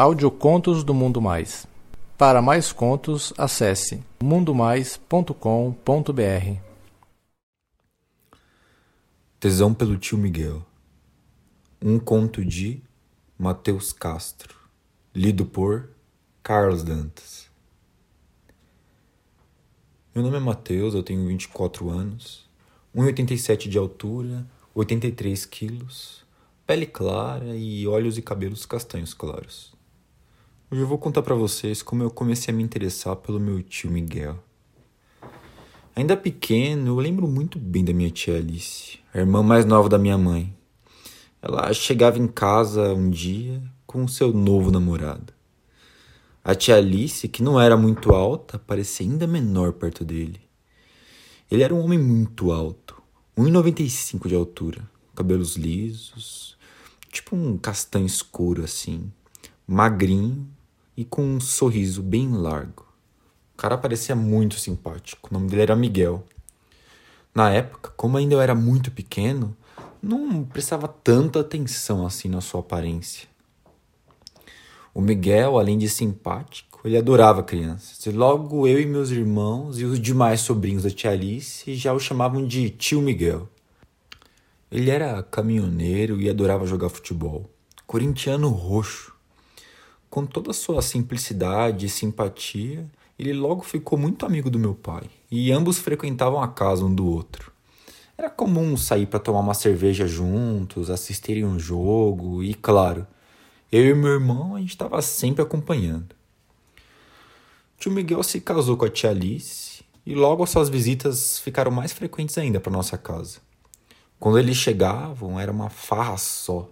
Audiocontos 0.00 0.84
do 0.84 0.94
Mundo 0.94 1.20
Mais. 1.20 1.66
Para 2.16 2.40
mais 2.40 2.70
contos, 2.70 3.34
acesse 3.36 4.00
mundomais.com.br. 4.22 5.32
Tesão 9.40 9.74
pelo 9.74 9.98
tio 9.98 10.16
Miguel. 10.16 10.64
Um 11.82 11.98
conto 11.98 12.44
de 12.44 12.80
Mateus 13.36 13.92
Castro, 13.92 14.54
lido 15.12 15.44
por 15.44 15.88
Carlos 16.44 16.84
Dantas. 16.84 17.50
Meu 20.14 20.22
nome 20.22 20.36
é 20.36 20.40
Mateus, 20.40 20.94
eu 20.94 21.02
tenho 21.02 21.26
24 21.26 21.90
anos, 21.90 22.48
1,87 22.94 23.68
de 23.68 23.76
altura, 23.76 24.46
83 24.76 25.44
quilos, 25.44 26.24
pele 26.64 26.86
clara 26.86 27.56
e 27.56 27.84
olhos 27.88 28.16
e 28.16 28.22
cabelos 28.22 28.64
castanhos 28.64 29.12
claros. 29.12 29.76
Hoje 30.70 30.82
eu 30.82 30.86
vou 30.86 30.98
contar 30.98 31.22
para 31.22 31.34
vocês 31.34 31.80
como 31.80 32.02
eu 32.02 32.10
comecei 32.10 32.52
a 32.52 32.54
me 32.54 32.62
interessar 32.62 33.16
pelo 33.16 33.40
meu 33.40 33.62
tio 33.62 33.90
Miguel. 33.90 34.38
Ainda 35.96 36.14
pequeno, 36.14 36.88
eu 36.88 36.96
lembro 36.96 37.26
muito 37.26 37.58
bem 37.58 37.82
da 37.82 37.94
minha 37.94 38.10
tia 38.10 38.36
Alice, 38.36 38.98
a 39.14 39.16
irmã 39.16 39.42
mais 39.42 39.64
nova 39.64 39.88
da 39.88 39.96
minha 39.96 40.18
mãe. 40.18 40.54
Ela 41.40 41.72
chegava 41.72 42.18
em 42.18 42.28
casa 42.28 42.92
um 42.92 43.08
dia 43.08 43.62
com 43.86 44.06
seu 44.06 44.30
novo 44.30 44.70
namorado. 44.70 45.32
A 46.44 46.54
tia 46.54 46.76
Alice, 46.76 47.26
que 47.28 47.42
não 47.42 47.58
era 47.58 47.74
muito 47.74 48.10
alta, 48.10 48.58
parecia 48.58 49.06
ainda 49.06 49.26
menor 49.26 49.72
perto 49.72 50.04
dele. 50.04 50.42
Ele 51.50 51.62
era 51.62 51.74
um 51.74 51.82
homem 51.82 51.98
muito 51.98 52.52
alto, 52.52 53.02
1,95 53.38 54.28
de 54.28 54.34
altura, 54.34 54.82
cabelos 55.14 55.56
lisos, 55.56 56.58
tipo 57.10 57.34
um 57.34 57.56
castanho 57.56 58.04
escuro 58.04 58.62
assim, 58.62 59.10
magrinho 59.66 60.46
e 60.98 61.04
com 61.04 61.22
um 61.22 61.38
sorriso 61.38 62.02
bem 62.02 62.32
largo. 62.32 62.84
O 63.54 63.56
cara 63.56 63.78
parecia 63.78 64.16
muito 64.16 64.58
simpático. 64.58 65.28
O 65.30 65.32
nome 65.32 65.48
dele 65.48 65.62
era 65.62 65.76
Miguel. 65.76 66.24
Na 67.32 67.52
época, 67.52 67.92
como 67.96 68.16
ainda 68.16 68.34
eu 68.34 68.40
era 68.40 68.52
muito 68.52 68.90
pequeno, 68.90 69.56
não 70.02 70.42
prestava 70.42 70.88
tanta 70.88 71.38
atenção 71.38 72.04
assim 72.04 72.28
na 72.28 72.40
sua 72.40 72.58
aparência. 72.58 73.28
O 74.92 75.00
Miguel, 75.00 75.56
além 75.56 75.78
de 75.78 75.88
simpático, 75.88 76.80
ele 76.84 76.98
adorava 76.98 77.44
crianças. 77.44 78.04
E 78.04 78.10
logo 78.10 78.66
eu 78.66 78.80
e 78.80 78.86
meus 78.86 79.10
irmãos 79.10 79.78
e 79.78 79.84
os 79.84 80.00
demais 80.00 80.40
sobrinhos 80.40 80.82
da 80.82 80.90
tia 80.90 81.12
Alice 81.12 81.72
já 81.76 81.92
o 81.92 82.00
chamavam 82.00 82.44
de 82.44 82.70
tio 82.70 83.00
Miguel. 83.00 83.48
Ele 84.68 84.90
era 84.90 85.22
caminhoneiro 85.22 86.20
e 86.20 86.28
adorava 86.28 86.66
jogar 86.66 86.88
futebol. 86.88 87.48
Corintiano 87.86 88.48
roxo. 88.48 89.16
Com 90.10 90.24
toda 90.24 90.50
a 90.50 90.54
sua 90.54 90.80
simplicidade 90.80 91.86
e 91.86 91.88
simpatia, 91.88 92.88
ele 93.18 93.32
logo 93.32 93.62
ficou 93.62 93.98
muito 93.98 94.24
amigo 94.24 94.48
do 94.48 94.58
meu 94.58 94.74
pai, 94.74 95.04
e 95.30 95.52
ambos 95.52 95.78
frequentavam 95.78 96.42
a 96.42 96.48
casa 96.48 96.84
um 96.84 96.94
do 96.94 97.06
outro. 97.06 97.52
Era 98.16 98.30
comum 98.30 98.76
sair 98.76 99.06
para 99.06 99.20
tomar 99.20 99.40
uma 99.40 99.54
cerveja 99.54 100.06
juntos, 100.06 100.90
assistirem 100.90 101.44
um 101.44 101.58
jogo, 101.58 102.42
e 102.42 102.54
claro, 102.54 103.06
eu 103.70 103.84
e 103.84 103.94
meu 103.94 104.12
irmão 104.12 104.56
a 104.56 104.60
gente 104.60 104.70
estava 104.70 105.02
sempre 105.02 105.42
acompanhando. 105.42 106.16
Tio 107.78 107.92
Miguel 107.92 108.22
se 108.22 108.40
casou 108.40 108.76
com 108.76 108.86
a 108.86 108.90
tia 108.90 109.10
Alice 109.10 109.84
e 110.06 110.14
logo 110.14 110.42
as 110.42 110.50
suas 110.50 110.68
visitas 110.68 111.38
ficaram 111.38 111.70
mais 111.70 111.92
frequentes 111.92 112.36
ainda 112.38 112.58
para 112.58 112.72
nossa 112.72 112.96
casa. 112.96 113.40
Quando 114.18 114.38
eles 114.38 114.56
chegavam, 114.56 115.38
era 115.38 115.52
uma 115.52 115.70
farra 115.70 116.16
só. 116.16 116.68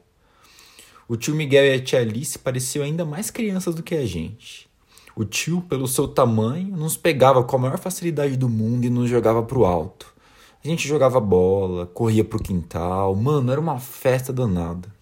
O 1.09 1.17
tio 1.17 1.37
Miguel 1.37 1.65
e 1.65 1.75
a 1.75 1.81
tia 1.81 2.01
Alice 2.01 2.37
pareciam 2.37 2.85
ainda 2.85 3.05
mais 3.05 3.31
crianças 3.31 3.75
do 3.75 3.83
que 3.83 3.95
a 3.95 4.05
gente. 4.05 4.69
O 5.15 5.25
tio, 5.25 5.63
pelo 5.63 5.87
seu 5.87 6.09
tamanho, 6.09 6.77
nos 6.77 6.97
pegava 6.97 7.45
com 7.45 7.55
a 7.57 7.59
maior 7.61 7.79
facilidade 7.79 8.37
do 8.37 8.49
mundo 8.49 8.85
e 8.85 8.91
nos 8.91 9.09
jogava 9.09 9.43
pro 9.43 9.65
alto. 9.65 10.13
A 10.65 10.69
gente 10.69 10.89
jogava 10.89 11.21
bola, 11.21 11.87
corria 11.87 12.25
pro 12.25 12.43
quintal, 12.43 13.15
mano, 13.15 13.53
era 13.53 13.61
uma 13.61 13.79
festa 13.79 14.33
danada. 14.33 14.93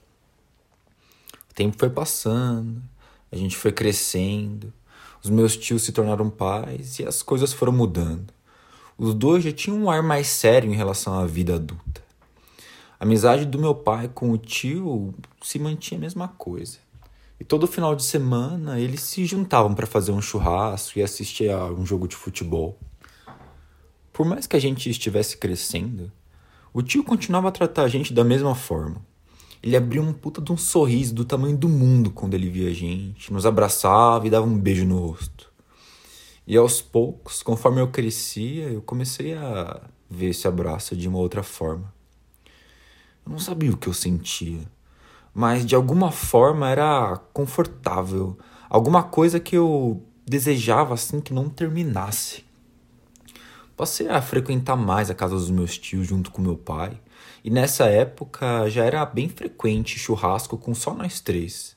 O 1.51 1.55
tempo 1.55 1.75
foi 1.79 1.89
passando, 1.89 2.83
a 3.33 3.37
gente 3.37 3.57
foi 3.57 3.73
crescendo, 3.73 4.71
os 5.23 5.31
meus 5.31 5.57
tios 5.57 5.85
se 5.85 5.91
tornaram 5.91 6.29
pais 6.29 6.99
e 6.99 7.07
as 7.07 7.23
coisas 7.23 7.55
foram 7.55 7.73
mudando. 7.73 8.27
Os 8.99 9.15
dois 9.15 9.43
já 9.43 9.53
tinham 9.53 9.79
um 9.79 9.91
ar 9.91 10.03
mais 10.03 10.27
sério 10.27 10.71
em 10.71 10.77
relação 10.77 11.19
à 11.19 11.25
vida 11.25 11.55
adulta. 11.55 12.04
A 13.05 13.07
amizade 13.07 13.45
do 13.45 13.59
meu 13.59 13.75
pai 13.75 14.09
com 14.09 14.31
o 14.31 14.39
tio 14.39 15.13
se 15.43 15.59
mantinha 15.59 15.99
a 15.99 16.01
mesma 16.01 16.27
coisa. 16.27 16.79
E 17.39 17.45
todo 17.45 17.67
final 17.67 17.95
de 17.95 18.03
semana 18.03 18.81
eles 18.81 19.03
se 19.03 19.27
juntavam 19.27 19.75
para 19.75 19.87
fazer 19.87 20.11
um 20.11 20.23
churrasco 20.23 20.99
e 20.99 21.03
assistir 21.03 21.51
a 21.51 21.67
um 21.67 21.85
jogo 21.85 22.09
de 22.09 22.17
futebol. 22.17 22.79
Por 24.11 24.25
mais 24.25 24.47
que 24.47 24.57
a 24.57 24.59
gente 24.59 24.89
estivesse 24.89 25.37
crescendo, 25.37 26.11
o 26.73 26.81
tio 26.81 27.05
continuava 27.05 27.49
a 27.49 27.53
tratar 27.53 27.83
a 27.83 27.89
gente 27.89 28.11
da 28.11 28.25
mesma 28.25 28.55
forma. 28.55 29.05
Ele 29.63 29.77
abria 29.77 30.01
um 30.01 30.15
puta 30.15 30.41
de 30.41 30.51
um 30.51 30.57
sorriso 30.57 31.15
do 31.15 31.27
tamanho 31.27 31.59
do 31.59 31.69
mundo 31.69 32.11
quando 32.11 32.33
ele 32.33 32.49
via 32.49 32.71
a 32.71 32.73
gente, 32.73 33.31
nos 33.31 33.45
abraçava 33.45 34.27
e 34.27 34.31
dava 34.31 34.47
um 34.47 34.59
beijo 34.59 34.87
no 34.87 35.09
rosto. 35.09 35.53
E 36.47 36.57
aos 36.57 36.81
poucos, 36.81 37.43
conforme 37.43 37.83
eu 37.83 37.89
crescia, 37.89 38.71
eu 38.71 38.81
comecei 38.81 39.35
a 39.35 39.83
ver 40.09 40.31
esse 40.31 40.49
abraço 40.49 40.97
de 40.97 41.07
uma 41.07 41.19
outra 41.19 41.43
forma. 41.43 41.94
Eu 43.25 43.33
não 43.33 43.39
sabia 43.39 43.71
o 43.71 43.77
que 43.77 43.89
eu 43.89 43.95
sentia, 43.95 44.61
mas 45.33 45.65
de 45.65 45.75
alguma 45.75 46.13
forma 46.13 46.69
era 46.69 47.17
confortável, 47.33 48.39
alguma 48.69 49.03
coisa 49.03 49.41
que 49.41 49.57
eu 49.57 50.03
desejava 50.27 50.95
assim 50.95 51.21
que 51.21 51.33
não 51.33 51.49
terminasse. 51.49 52.45
Passei 53.77 54.09
a 54.09 54.23
frequentar 54.23 54.77
mais 54.77 55.11
a 55.11 55.15
casa 55.15 55.35
dos 55.35 55.51
meus 55.51 55.77
tios 55.77 56.07
junto 56.07 56.31
com 56.31 56.43
meu 56.43 56.57
pai, 56.57 57.01
e 57.43 57.51
nessa 57.51 57.87
época 57.87 58.69
já 58.71 58.85
era 58.85 59.05
bem 59.05 59.29
frequente 59.29 59.99
churrasco 59.99 60.57
com 60.57 60.75
só 60.75 60.95
nós 60.95 61.21
três. 61.21 61.77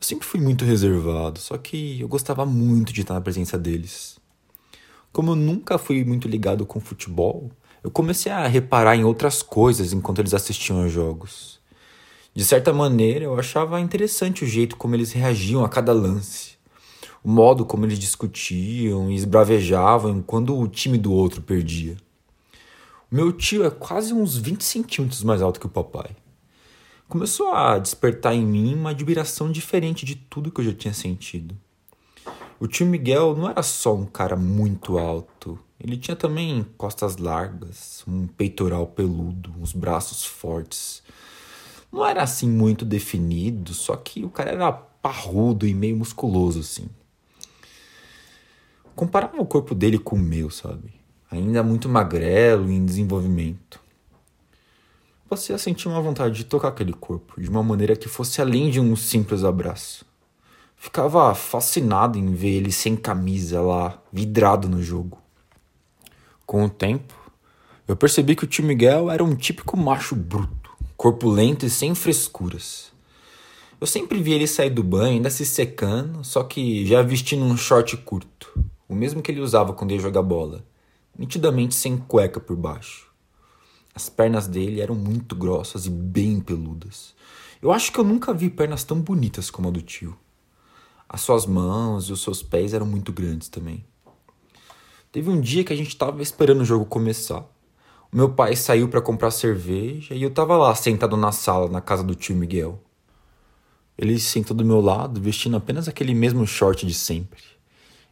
Eu 0.00 0.06
sempre 0.06 0.26
fui 0.26 0.40
muito 0.40 0.64
reservado, 0.64 1.38
só 1.38 1.58
que 1.58 2.00
eu 2.00 2.08
gostava 2.08 2.46
muito 2.46 2.92
de 2.92 3.02
estar 3.02 3.14
na 3.14 3.20
presença 3.20 3.58
deles. 3.58 4.18
Como 5.12 5.32
eu 5.32 5.36
nunca 5.36 5.76
fui 5.76 6.04
muito 6.04 6.26
ligado 6.26 6.64
com 6.64 6.80
futebol, 6.80 7.50
eu 7.82 7.90
comecei 7.90 8.30
a 8.30 8.46
reparar 8.46 8.96
em 8.96 9.04
outras 9.04 9.42
coisas 9.42 9.92
enquanto 9.92 10.18
eles 10.18 10.34
assistiam 10.34 10.82
aos 10.82 10.92
jogos. 10.92 11.58
De 12.34 12.44
certa 12.44 12.72
maneira, 12.72 13.24
eu 13.24 13.38
achava 13.38 13.80
interessante 13.80 14.44
o 14.44 14.46
jeito 14.46 14.76
como 14.76 14.94
eles 14.94 15.12
reagiam 15.12 15.64
a 15.64 15.68
cada 15.68 15.92
lance, 15.92 16.58
o 17.24 17.30
modo 17.30 17.64
como 17.64 17.84
eles 17.84 17.98
discutiam 17.98 19.10
e 19.10 19.14
esbravejavam 19.14 20.22
quando 20.22 20.56
o 20.56 20.68
time 20.68 20.96
do 20.96 21.12
outro 21.12 21.42
perdia. 21.42 21.96
O 23.10 23.16
meu 23.16 23.32
tio 23.32 23.64
é 23.64 23.70
quase 23.70 24.14
uns 24.14 24.36
20 24.36 24.62
centímetros 24.62 25.24
mais 25.24 25.42
alto 25.42 25.58
que 25.58 25.66
o 25.66 25.70
papai. 25.70 26.10
Começou 27.08 27.48
a 27.48 27.76
despertar 27.76 28.34
em 28.34 28.46
mim 28.46 28.74
uma 28.74 28.90
admiração 28.90 29.50
diferente 29.50 30.06
de 30.06 30.14
tudo 30.14 30.52
que 30.52 30.60
eu 30.60 30.64
já 30.64 30.72
tinha 30.72 30.94
sentido. 30.94 31.56
O 32.60 32.68
tio 32.68 32.86
Miguel 32.86 33.34
não 33.34 33.50
era 33.50 33.64
só 33.64 33.92
um 33.94 34.06
cara 34.06 34.36
muito 34.36 34.96
alto, 34.96 35.58
ele 35.82 35.96
tinha 35.96 36.14
também 36.14 36.64
costas 36.76 37.16
largas, 37.16 38.04
um 38.06 38.26
peitoral 38.26 38.86
peludo, 38.86 39.54
uns 39.58 39.72
braços 39.72 40.24
fortes. 40.24 41.02
Não 41.90 42.04
era 42.04 42.22
assim 42.22 42.48
muito 42.48 42.84
definido, 42.84 43.72
só 43.72 43.96
que 43.96 44.22
o 44.22 44.30
cara 44.30 44.50
era 44.50 44.70
parrudo 44.70 45.66
e 45.66 45.72
meio 45.72 45.96
musculoso 45.96 46.60
assim. 46.60 46.88
Comparava 48.94 49.40
o 49.40 49.46
corpo 49.46 49.74
dele 49.74 49.98
com 49.98 50.16
o 50.16 50.18
meu, 50.18 50.50
sabe? 50.50 50.92
Ainda 51.30 51.62
muito 51.62 51.88
magrelo 51.88 52.70
e 52.70 52.74
em 52.74 52.84
desenvolvimento. 52.84 53.80
Passei 55.28 55.54
a 55.54 55.58
sentir 55.58 55.88
uma 55.88 56.02
vontade 56.02 56.34
de 56.34 56.44
tocar 56.44 56.68
aquele 56.68 56.92
corpo 56.92 57.40
de 57.40 57.48
uma 57.48 57.62
maneira 57.62 57.96
que 57.96 58.08
fosse 58.08 58.42
além 58.42 58.68
de 58.68 58.80
um 58.80 58.94
simples 58.94 59.44
abraço. 59.44 60.04
Ficava 60.76 61.34
fascinado 61.34 62.18
em 62.18 62.34
ver 62.34 62.56
ele 62.56 62.72
sem 62.72 62.96
camisa 62.96 63.62
lá, 63.62 64.02
vidrado 64.12 64.68
no 64.68 64.82
jogo. 64.82 65.18
Com 66.50 66.64
o 66.64 66.68
tempo, 66.68 67.14
eu 67.86 67.94
percebi 67.94 68.34
que 68.34 68.42
o 68.42 68.46
tio 68.48 68.64
Miguel 68.64 69.08
era 69.08 69.22
um 69.22 69.36
típico 69.36 69.76
macho 69.76 70.16
bruto, 70.16 70.72
corpulento 70.96 71.64
e 71.64 71.70
sem 71.70 71.94
frescuras. 71.94 72.90
Eu 73.80 73.86
sempre 73.86 74.20
vi 74.20 74.32
ele 74.32 74.48
sair 74.48 74.70
do 74.70 74.82
banho 74.82 75.12
ainda 75.12 75.30
se 75.30 75.46
secando, 75.46 76.24
só 76.24 76.42
que 76.42 76.84
já 76.84 77.02
vestindo 77.02 77.44
um 77.44 77.56
short 77.56 77.96
curto, 77.98 78.52
o 78.88 78.96
mesmo 78.96 79.22
que 79.22 79.30
ele 79.30 79.40
usava 79.40 79.72
quando 79.72 79.92
ia 79.92 80.00
jogar 80.00 80.22
bola, 80.22 80.64
nitidamente 81.16 81.76
sem 81.76 81.96
cueca 81.96 82.40
por 82.40 82.56
baixo. 82.56 83.06
As 83.94 84.08
pernas 84.08 84.48
dele 84.48 84.80
eram 84.80 84.96
muito 84.96 85.36
grossas 85.36 85.86
e 85.86 85.88
bem 85.88 86.40
peludas. 86.40 87.14
Eu 87.62 87.70
acho 87.70 87.92
que 87.92 88.00
eu 88.00 88.04
nunca 88.04 88.34
vi 88.34 88.50
pernas 88.50 88.82
tão 88.82 89.00
bonitas 89.00 89.52
como 89.52 89.68
a 89.68 89.70
do 89.70 89.82
tio. 89.82 90.18
As 91.08 91.20
suas 91.20 91.46
mãos 91.46 92.08
e 92.08 92.12
os 92.12 92.20
seus 92.20 92.42
pés 92.42 92.74
eram 92.74 92.86
muito 92.86 93.12
grandes 93.12 93.48
também. 93.48 93.84
Teve 95.12 95.28
um 95.28 95.40
dia 95.40 95.64
que 95.64 95.72
a 95.72 95.76
gente 95.76 95.88
estava 95.88 96.22
esperando 96.22 96.60
o 96.60 96.64
jogo 96.64 96.86
começar. 96.86 97.40
O 98.12 98.16
meu 98.16 98.32
pai 98.32 98.54
saiu 98.54 98.88
para 98.88 99.00
comprar 99.00 99.32
cerveja 99.32 100.14
e 100.14 100.22
eu 100.22 100.28
estava 100.28 100.56
lá 100.56 100.72
sentado 100.72 101.16
na 101.16 101.32
sala 101.32 101.68
na 101.68 101.80
casa 101.80 102.04
do 102.04 102.14
tio 102.14 102.36
Miguel. 102.36 102.80
Ele 103.98 104.16
se 104.20 104.26
sentou 104.26 104.56
do 104.56 104.64
meu 104.64 104.80
lado, 104.80 105.20
vestindo 105.20 105.56
apenas 105.56 105.88
aquele 105.88 106.14
mesmo 106.14 106.46
short 106.46 106.86
de 106.86 106.94
sempre. 106.94 107.42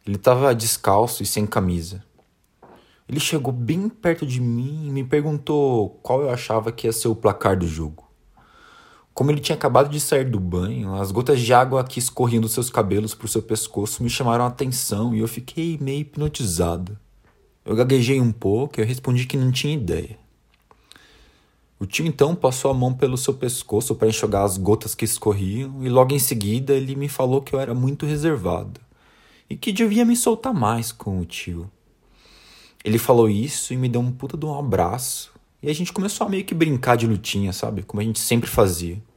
Ele 0.05 0.17
estava 0.17 0.53
descalço 0.53 1.23
e 1.23 1.25
sem 1.25 1.45
camisa. 1.47 2.03
Ele 3.07 3.21
chegou 3.21 3.53
bem 3.53 3.87
perto 3.87 4.25
de 4.25 4.41
mim 4.41 4.87
e 4.87 4.91
me 4.91 5.05
perguntou 5.05 6.01
qual 6.03 6.21
eu 6.21 6.29
achava 6.29 6.69
que 6.69 6.85
ia 6.85 6.91
ser 6.91 7.07
o 7.07 7.15
placar 7.15 7.57
do 7.57 7.65
jogo. 7.65 8.08
Como 9.19 9.31
ele 9.31 9.41
tinha 9.41 9.57
acabado 9.57 9.89
de 9.89 9.99
sair 9.99 10.23
do 10.23 10.39
banho, 10.39 10.95
as 10.95 11.11
gotas 11.11 11.41
de 11.41 11.53
água 11.53 11.83
que 11.83 11.99
escorriam 11.99 12.39
dos 12.39 12.53
seus 12.53 12.69
cabelos 12.69 13.13
por 13.13 13.27
seu 13.27 13.41
pescoço 13.41 14.01
me 14.01 14.09
chamaram 14.09 14.45
a 14.45 14.47
atenção 14.47 15.13
e 15.13 15.19
eu 15.19 15.27
fiquei 15.27 15.77
meio 15.77 15.99
hipnotizado. 15.99 16.97
Eu 17.65 17.75
gaguejei 17.75 18.21
um 18.21 18.31
pouco 18.31 18.79
e 18.79 18.81
eu 18.81 18.87
respondi 18.87 19.27
que 19.27 19.35
não 19.35 19.51
tinha 19.51 19.73
ideia. 19.73 20.17
O 21.77 21.85
tio 21.85 22.07
então 22.07 22.33
passou 22.33 22.71
a 22.71 22.73
mão 22.73 22.93
pelo 22.93 23.17
seu 23.17 23.33
pescoço 23.33 23.93
para 23.93 24.07
enxugar 24.07 24.45
as 24.45 24.57
gotas 24.57 24.95
que 24.95 25.03
escorriam 25.03 25.83
e 25.83 25.89
logo 25.89 26.15
em 26.15 26.19
seguida 26.19 26.71
ele 26.71 26.95
me 26.95 27.09
falou 27.09 27.41
que 27.41 27.53
eu 27.53 27.59
era 27.59 27.73
muito 27.73 28.05
reservado 28.05 28.79
e 29.49 29.57
que 29.57 29.73
devia 29.73 30.05
me 30.05 30.15
soltar 30.15 30.53
mais 30.53 30.93
com 30.93 31.19
o 31.19 31.25
tio. 31.25 31.69
Ele 32.85 32.97
falou 32.97 33.29
isso 33.29 33.73
e 33.73 33.75
me 33.75 33.89
deu 33.89 33.99
um 33.99 34.13
puta 34.13 34.37
de 34.37 34.45
um 34.45 34.57
abraço 34.57 35.33
e 35.61 35.69
a 35.69 35.75
gente 35.75 35.91
começou 35.91 36.25
a 36.25 36.29
meio 36.29 36.45
que 36.45 36.55
brincar 36.55 36.95
de 36.95 37.05
lutinha, 37.05 37.51
sabe? 37.51 37.83
Como 37.83 37.99
a 37.99 38.03
gente 38.05 38.19
sempre 38.19 38.49
fazia. 38.49 39.08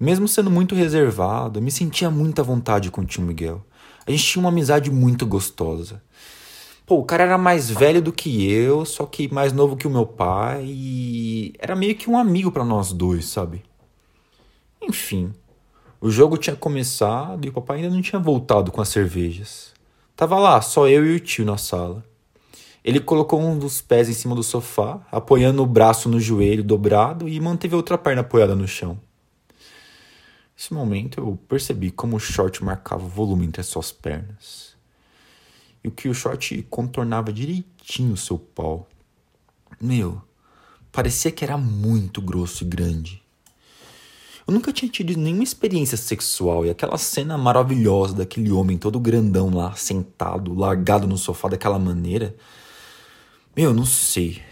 Mesmo 0.00 0.26
sendo 0.26 0.50
muito 0.50 0.74
reservado, 0.74 1.58
eu 1.58 1.62
me 1.62 1.70
sentia 1.70 2.10
muita 2.10 2.42
vontade 2.42 2.90
com 2.90 3.02
o 3.02 3.04
tio 3.04 3.22
Miguel. 3.22 3.62
A 4.06 4.10
gente 4.10 4.24
tinha 4.24 4.40
uma 4.42 4.48
amizade 4.48 4.90
muito 4.90 5.26
gostosa. 5.26 6.02
Pô, 6.86 7.00
o 7.00 7.04
cara 7.04 7.24
era 7.24 7.36
mais 7.36 7.70
velho 7.70 8.00
do 8.00 8.10
que 8.10 8.50
eu, 8.50 8.86
só 8.86 9.04
que 9.04 9.32
mais 9.32 9.52
novo 9.52 9.76
que 9.76 9.86
o 9.86 9.90
meu 9.90 10.06
pai, 10.06 10.64
e 10.66 11.52
era 11.58 11.76
meio 11.76 11.94
que 11.94 12.08
um 12.08 12.16
amigo 12.16 12.50
para 12.50 12.64
nós 12.64 12.94
dois, 12.94 13.26
sabe? 13.26 13.62
Enfim, 14.80 15.34
o 16.00 16.10
jogo 16.10 16.38
tinha 16.38 16.56
começado 16.56 17.44
e 17.44 17.50
o 17.50 17.52
papai 17.52 17.76
ainda 17.76 17.90
não 17.90 18.00
tinha 18.00 18.18
voltado 18.18 18.72
com 18.72 18.80
as 18.80 18.88
cervejas. 18.88 19.74
Tava 20.16 20.38
lá, 20.38 20.62
só 20.62 20.88
eu 20.88 21.04
e 21.04 21.16
o 21.16 21.20
tio 21.20 21.44
na 21.44 21.58
sala. 21.58 22.02
Ele 22.82 23.00
colocou 23.00 23.38
um 23.38 23.58
dos 23.58 23.82
pés 23.82 24.08
em 24.08 24.14
cima 24.14 24.34
do 24.34 24.42
sofá, 24.42 25.06
apoiando 25.12 25.62
o 25.62 25.66
braço 25.66 26.08
no 26.08 26.18
joelho 26.18 26.64
dobrado 26.64 27.28
e 27.28 27.38
manteve 27.38 27.74
a 27.74 27.76
outra 27.76 27.98
perna 27.98 28.22
apoiada 28.22 28.56
no 28.56 28.66
chão. 28.66 28.98
Nesse 30.60 30.74
momento 30.74 31.18
eu 31.18 31.38
percebi 31.48 31.90
como 31.90 32.16
o 32.16 32.20
short 32.20 32.62
marcava 32.62 33.02
o 33.02 33.08
volume 33.08 33.46
entre 33.46 33.62
as 33.62 33.66
suas 33.66 33.90
pernas. 33.90 34.76
E 35.82 35.88
o 35.88 35.90
que 35.90 36.06
o 36.06 36.12
short 36.12 36.66
contornava 36.68 37.32
direitinho 37.32 38.12
o 38.12 38.16
seu 38.18 38.38
pau. 38.38 38.86
Meu, 39.80 40.20
parecia 40.92 41.32
que 41.32 41.42
era 41.42 41.56
muito 41.56 42.20
grosso 42.20 42.62
e 42.62 42.66
grande. 42.66 43.22
Eu 44.46 44.52
nunca 44.52 44.70
tinha 44.70 44.90
tido 44.90 45.16
nenhuma 45.16 45.44
experiência 45.44 45.96
sexual 45.96 46.66
e 46.66 46.68
aquela 46.68 46.98
cena 46.98 47.38
maravilhosa 47.38 48.12
daquele 48.16 48.52
homem 48.52 48.76
todo 48.76 49.00
grandão 49.00 49.48
lá, 49.48 49.74
sentado, 49.76 50.52
largado 50.52 51.06
no 51.06 51.16
sofá 51.16 51.48
daquela 51.48 51.78
maneira, 51.78 52.36
meu, 53.56 53.72
não 53.72 53.86
sei. 53.86 54.42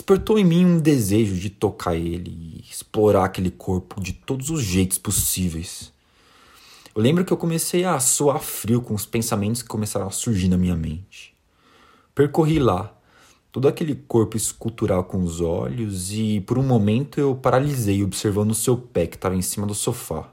Despertou 0.00 0.38
em 0.38 0.44
mim 0.46 0.64
um 0.64 0.80
desejo 0.80 1.34
de 1.34 1.50
tocar 1.50 1.94
ele 1.94 2.30
e 2.30 2.64
explorar 2.70 3.26
aquele 3.26 3.50
corpo 3.50 4.00
de 4.00 4.14
todos 4.14 4.48
os 4.48 4.62
jeitos 4.62 4.96
possíveis. 4.96 5.92
Eu 6.94 7.02
lembro 7.02 7.22
que 7.22 7.30
eu 7.30 7.36
comecei 7.36 7.84
a 7.84 8.00
suar 8.00 8.40
frio 8.40 8.80
com 8.80 8.94
os 8.94 9.04
pensamentos 9.04 9.60
que 9.60 9.68
começaram 9.68 10.06
a 10.06 10.10
surgir 10.10 10.48
na 10.48 10.56
minha 10.56 10.74
mente. 10.74 11.34
Percorri 12.14 12.58
lá, 12.58 12.96
todo 13.52 13.68
aquele 13.68 13.94
corpo 13.94 14.38
escultural 14.38 15.04
com 15.04 15.22
os 15.22 15.42
olhos 15.42 16.10
e 16.14 16.40
por 16.40 16.56
um 16.56 16.64
momento 16.66 17.20
eu 17.20 17.34
paralisei 17.34 18.02
observando 18.02 18.52
o 18.52 18.54
seu 18.54 18.78
pé 18.78 19.06
que 19.06 19.16
estava 19.16 19.36
em 19.36 19.42
cima 19.42 19.66
do 19.66 19.74
sofá. 19.74 20.32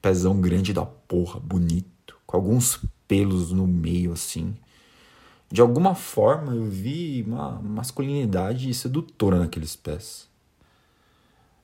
Pezão 0.00 0.40
grande 0.40 0.72
da 0.72 0.86
porra, 0.86 1.38
bonito, 1.38 2.16
com 2.26 2.38
alguns 2.38 2.80
pelos 3.06 3.52
no 3.52 3.66
meio 3.66 4.14
assim 4.14 4.56
de 5.50 5.60
alguma 5.60 5.94
forma 5.94 6.54
eu 6.54 6.64
vi 6.64 7.24
uma 7.26 7.60
masculinidade 7.62 8.72
sedutora 8.74 9.38
naqueles 9.38 9.76
pés. 9.76 10.28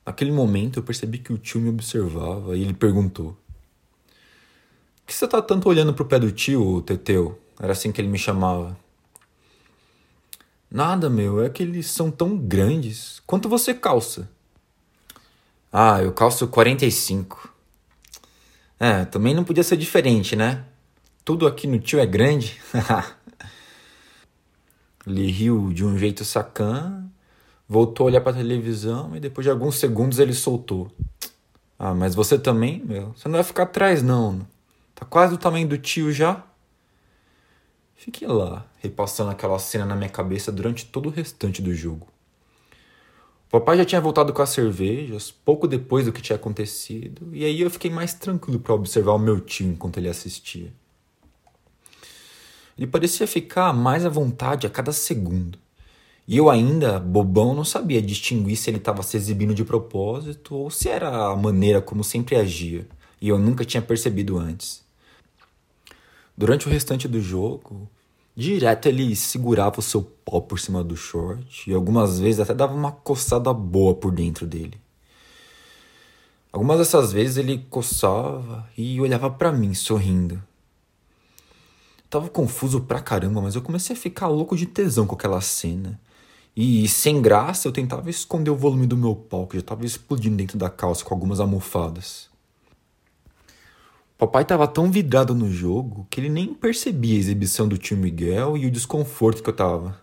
Naquele 0.05 0.31
momento 0.31 0.79
eu 0.79 0.83
percebi 0.83 1.17
que 1.17 1.33
o 1.33 1.37
tio 1.37 1.61
me 1.61 1.69
observava 1.69 2.57
e 2.57 2.61
ele 2.61 2.73
perguntou: 2.73 3.29
O 3.29 3.35
que 5.05 5.13
você 5.13 5.27
tá 5.27 5.41
tanto 5.41 5.67
olhando 5.67 5.93
pro 5.93 6.05
pé 6.05 6.19
do 6.19 6.31
tio, 6.31 6.81
Teteu? 6.81 7.39
Era 7.59 7.73
assim 7.73 7.91
que 7.91 8.01
ele 8.01 8.07
me 8.09 8.17
chamava. 8.17 8.77
Nada, 10.69 11.09
meu, 11.09 11.43
é 11.43 11.49
que 11.49 11.61
eles 11.61 11.87
são 11.87 12.09
tão 12.09 12.35
grandes. 12.35 13.21
Quanto 13.27 13.47
você 13.47 13.73
calça? 13.73 14.29
Ah, 15.71 16.01
eu 16.01 16.11
calço 16.11 16.47
45. 16.47 17.49
É, 18.79 19.05
também 19.05 19.33
não 19.33 19.43
podia 19.43 19.63
ser 19.63 19.77
diferente, 19.77 20.35
né? 20.35 20.65
Tudo 21.23 21.47
aqui 21.47 21.67
no 21.67 21.79
tio 21.79 21.99
é 21.99 22.05
grande. 22.05 22.59
Ele 25.05 25.29
riu 25.29 25.71
de 25.73 25.83
um 25.83 25.97
jeito 25.97 26.23
sacana, 26.23 27.11
voltou 27.67 28.05
a 28.05 28.07
olhar 28.07 28.21
para 28.21 28.31
a 28.31 28.35
televisão 28.35 29.15
e 29.15 29.19
depois 29.19 29.43
de 29.43 29.51
alguns 29.51 29.75
segundos 29.75 30.19
ele 30.19 30.33
soltou. 30.33 30.91
Ah, 31.77 31.93
mas 31.93 32.15
você 32.15 32.39
também, 32.39 32.81
meu? 32.85 33.13
Você 33.13 33.27
não 33.27 33.35
vai 33.35 33.43
ficar 33.43 33.63
atrás, 33.63 34.01
não. 34.01 34.47
Tá 34.95 35.05
quase 35.05 35.33
do 35.33 35.37
tamanho 35.37 35.67
do 35.67 35.77
tio 35.77 36.11
já. 36.11 36.43
Fiquei 37.95 38.27
lá, 38.27 38.65
repassando 38.79 39.31
aquela 39.31 39.59
cena 39.59 39.85
na 39.85 39.95
minha 39.95 40.09
cabeça 40.09 40.51
durante 40.51 40.85
todo 40.85 41.07
o 41.07 41.11
restante 41.11 41.61
do 41.61 41.73
jogo. 41.73 42.07
O 43.47 43.51
papai 43.51 43.77
já 43.77 43.85
tinha 43.85 44.01
voltado 44.01 44.33
com 44.33 44.41
as 44.41 44.49
cervejas, 44.49 45.31
pouco 45.31 45.67
depois 45.67 46.05
do 46.05 46.11
que 46.11 46.21
tinha 46.21 46.35
acontecido, 46.35 47.29
e 47.31 47.45
aí 47.45 47.61
eu 47.61 47.69
fiquei 47.69 47.91
mais 47.91 48.13
tranquilo 48.13 48.59
para 48.59 48.73
observar 48.73 49.13
o 49.13 49.19
meu 49.19 49.39
tio 49.39 49.67
enquanto 49.67 49.97
ele 49.97 50.09
assistia. 50.09 50.73
Ele 52.77 52.87
parecia 52.87 53.27
ficar 53.27 53.73
mais 53.73 54.05
à 54.05 54.09
vontade 54.09 54.65
a 54.65 54.69
cada 54.69 54.91
segundo. 54.91 55.57
E 56.27 56.37
eu 56.37 56.49
ainda, 56.49 56.99
bobão, 56.99 57.53
não 57.53 57.65
sabia 57.65 58.01
distinguir 58.01 58.55
se 58.55 58.69
ele 58.69 58.77
estava 58.77 59.03
se 59.03 59.17
exibindo 59.17 59.53
de 59.53 59.65
propósito 59.65 60.55
ou 60.55 60.69
se 60.69 60.87
era 60.87 61.31
a 61.31 61.35
maneira 61.35 61.81
como 61.81 62.03
sempre 62.03 62.35
agia, 62.35 62.87
e 63.21 63.27
eu 63.27 63.37
nunca 63.37 63.65
tinha 63.65 63.81
percebido 63.81 64.37
antes. 64.37 64.83
Durante 66.35 66.67
o 66.67 66.71
restante 66.71 67.07
do 67.07 67.19
jogo, 67.19 67.89
direto 68.35 68.87
ele 68.87 69.15
segurava 69.15 69.79
o 69.79 69.83
seu 69.83 70.01
pau 70.01 70.41
por 70.41 70.59
cima 70.59 70.83
do 70.83 70.95
short 70.95 71.69
e 71.69 71.73
algumas 71.73 72.19
vezes 72.19 72.39
até 72.39 72.53
dava 72.53 72.73
uma 72.73 72.91
coçada 72.91 73.53
boa 73.53 73.93
por 73.93 74.11
dentro 74.11 74.47
dele. 74.47 74.81
Algumas 76.51 76.77
dessas 76.77 77.11
vezes 77.11 77.37
ele 77.37 77.65
coçava 77.69 78.69
e 78.77 78.99
olhava 79.01 79.29
para 79.29 79.51
mim 79.51 79.73
sorrindo. 79.73 80.41
Tava 82.13 82.29
confuso 82.29 82.81
pra 82.81 83.01
caramba, 83.01 83.41
mas 83.41 83.55
eu 83.55 83.61
comecei 83.63 83.95
a 83.95 83.99
ficar 83.99 84.27
louco 84.27 84.55
de 84.55 84.67
tesão 84.67 85.07
com 85.07 85.15
aquela 85.15 85.41
cena. 85.41 85.99
E 86.55 86.87
sem 86.87 87.19
graça 87.19 87.67
eu 87.67 87.71
tentava 87.71 88.07
esconder 88.07 88.51
o 88.51 88.55
volume 88.55 88.85
do 88.85 88.95
meu 88.95 89.15
pau, 89.15 89.47
que 89.47 89.57
já 89.57 89.63
tava 89.63 89.83
explodindo 89.83 90.35
dentro 90.35 90.55
da 90.55 90.69
calça 90.69 91.03
com 91.03 91.11
algumas 91.11 91.39
almofadas. 91.39 92.29
Papai 94.15 94.45
tava 94.45 94.67
tão 94.67 94.91
vidrado 94.91 95.33
no 95.33 95.51
jogo 95.51 96.05
que 96.07 96.21
ele 96.21 96.29
nem 96.29 96.53
percebia 96.53 97.15
a 97.15 97.19
exibição 97.19 97.67
do 97.67 97.79
tio 97.79 97.97
Miguel 97.97 98.57
e 98.57 98.67
o 98.67 98.71
desconforto 98.71 99.41
que 99.41 99.49
eu 99.49 99.55
tava. 99.55 99.99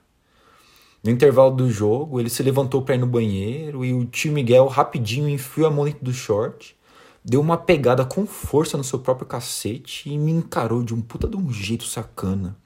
No 1.05 1.12
intervalo 1.12 1.52
do 1.52 1.71
jogo, 1.71 2.19
ele 2.19 2.29
se 2.29 2.43
levantou 2.43 2.83
para 2.83 2.97
ir 2.97 2.99
no 2.99 3.07
banheiro 3.07 3.85
e 3.85 3.95
o 3.95 4.05
tio 4.05 4.33
Miguel 4.33 4.67
rapidinho 4.67 5.29
enfiou 5.29 5.69
a 5.69 5.71
mão 5.71 5.85
dentro 5.85 6.05
do 6.05 6.12
short 6.12 6.76
deu 7.25 7.41
uma 7.41 7.57
pegada 7.57 8.05
com 8.05 8.27
força 8.27 8.77
no 8.77 8.85
seu 8.85 8.99
próprio 8.99 9.27
cacete 9.27 10.09
e 10.09 10.19
me 10.19 10.33
encarou 10.33 10.83
de 10.83 10.95
um 10.95 11.00
puta 11.00 11.29
de 11.29 11.37
um 11.37 11.53
jeito 11.53 11.85
sacana. 11.85 12.57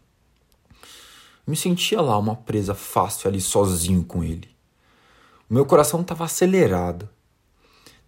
Me 1.47 1.57
sentia 1.57 2.01
lá 2.01 2.17
uma 2.17 2.37
presa 2.37 2.75
fácil 2.75 3.29
ali 3.29 3.41
sozinho 3.41 4.05
com 4.05 4.25
ele. 4.25 4.49
O 5.49 5.55
meu 5.55 5.67
coração 5.67 6.01
estava 6.01 6.25
acelerado. 6.25 7.09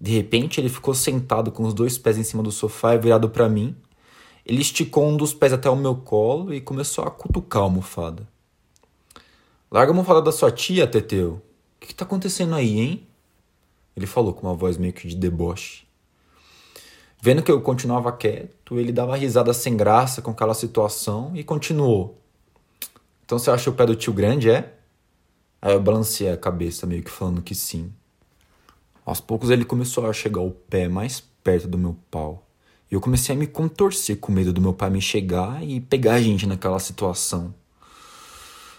De 0.00 0.12
repente 0.12 0.60
ele 0.60 0.68
ficou 0.68 0.94
sentado 0.94 1.52
com 1.52 1.64
os 1.64 1.74
dois 1.74 1.98
pés 1.98 2.16
em 2.16 2.22
cima 2.22 2.42
do 2.42 2.50
sofá 2.50 2.94
e 2.94 2.98
virado 2.98 3.28
para 3.28 3.48
mim. 3.48 3.76
Ele 4.44 4.62
esticou 4.62 5.06
um 5.06 5.16
dos 5.16 5.34
pés 5.34 5.52
até 5.52 5.68
o 5.68 5.76
meu 5.76 5.96
colo 5.96 6.54
e 6.54 6.60
começou 6.60 7.04
a 7.04 7.10
cutucar 7.10 7.62
a 7.62 7.64
almofada. 7.64 8.26
Larga 9.70 9.90
a 9.90 9.94
almofada 9.94 10.22
da 10.22 10.32
sua 10.32 10.50
tia, 10.50 10.86
Teteu. 10.86 11.32
O 11.32 11.80
que, 11.80 11.88
que 11.88 11.94
tá 11.94 12.04
acontecendo 12.04 12.54
aí, 12.54 12.78
hein? 12.78 13.06
Ele 13.96 14.06
falou 14.06 14.32
com 14.32 14.46
uma 14.46 14.54
voz 14.54 14.76
meio 14.76 14.92
que 14.92 15.08
de 15.08 15.16
deboche. 15.16 15.85
Vendo 17.26 17.42
que 17.42 17.50
eu 17.50 17.60
continuava 17.60 18.12
quieto, 18.12 18.78
ele 18.78 18.92
dava 18.92 19.16
risada 19.16 19.52
sem 19.52 19.76
graça 19.76 20.22
com 20.22 20.30
aquela 20.30 20.54
situação 20.54 21.32
e 21.34 21.42
continuou. 21.42 22.22
Então 23.24 23.36
você 23.36 23.50
acha 23.50 23.68
o 23.68 23.72
pé 23.72 23.84
do 23.84 23.96
tio 23.96 24.12
grande, 24.12 24.48
é? 24.48 24.74
Aí 25.60 25.72
eu 25.72 25.82
balancei 25.82 26.30
a 26.30 26.36
cabeça, 26.36 26.86
meio 26.86 27.02
que 27.02 27.10
falando 27.10 27.42
que 27.42 27.52
sim. 27.52 27.92
Aos 29.04 29.20
poucos 29.20 29.50
ele 29.50 29.64
começou 29.64 30.08
a 30.08 30.12
chegar 30.12 30.40
o 30.40 30.52
pé 30.52 30.86
mais 30.86 31.20
perto 31.42 31.66
do 31.66 31.76
meu 31.76 31.96
pau. 32.12 32.46
E 32.88 32.94
eu 32.94 33.00
comecei 33.00 33.34
a 33.34 33.36
me 33.36 33.48
contorcer 33.48 34.18
com 34.18 34.30
medo 34.30 34.52
do 34.52 34.60
meu 34.60 34.72
pai 34.72 34.88
me 34.88 35.00
chegar 35.00 35.64
e 35.64 35.80
pegar 35.80 36.14
a 36.14 36.22
gente 36.22 36.46
naquela 36.46 36.78
situação. 36.78 37.52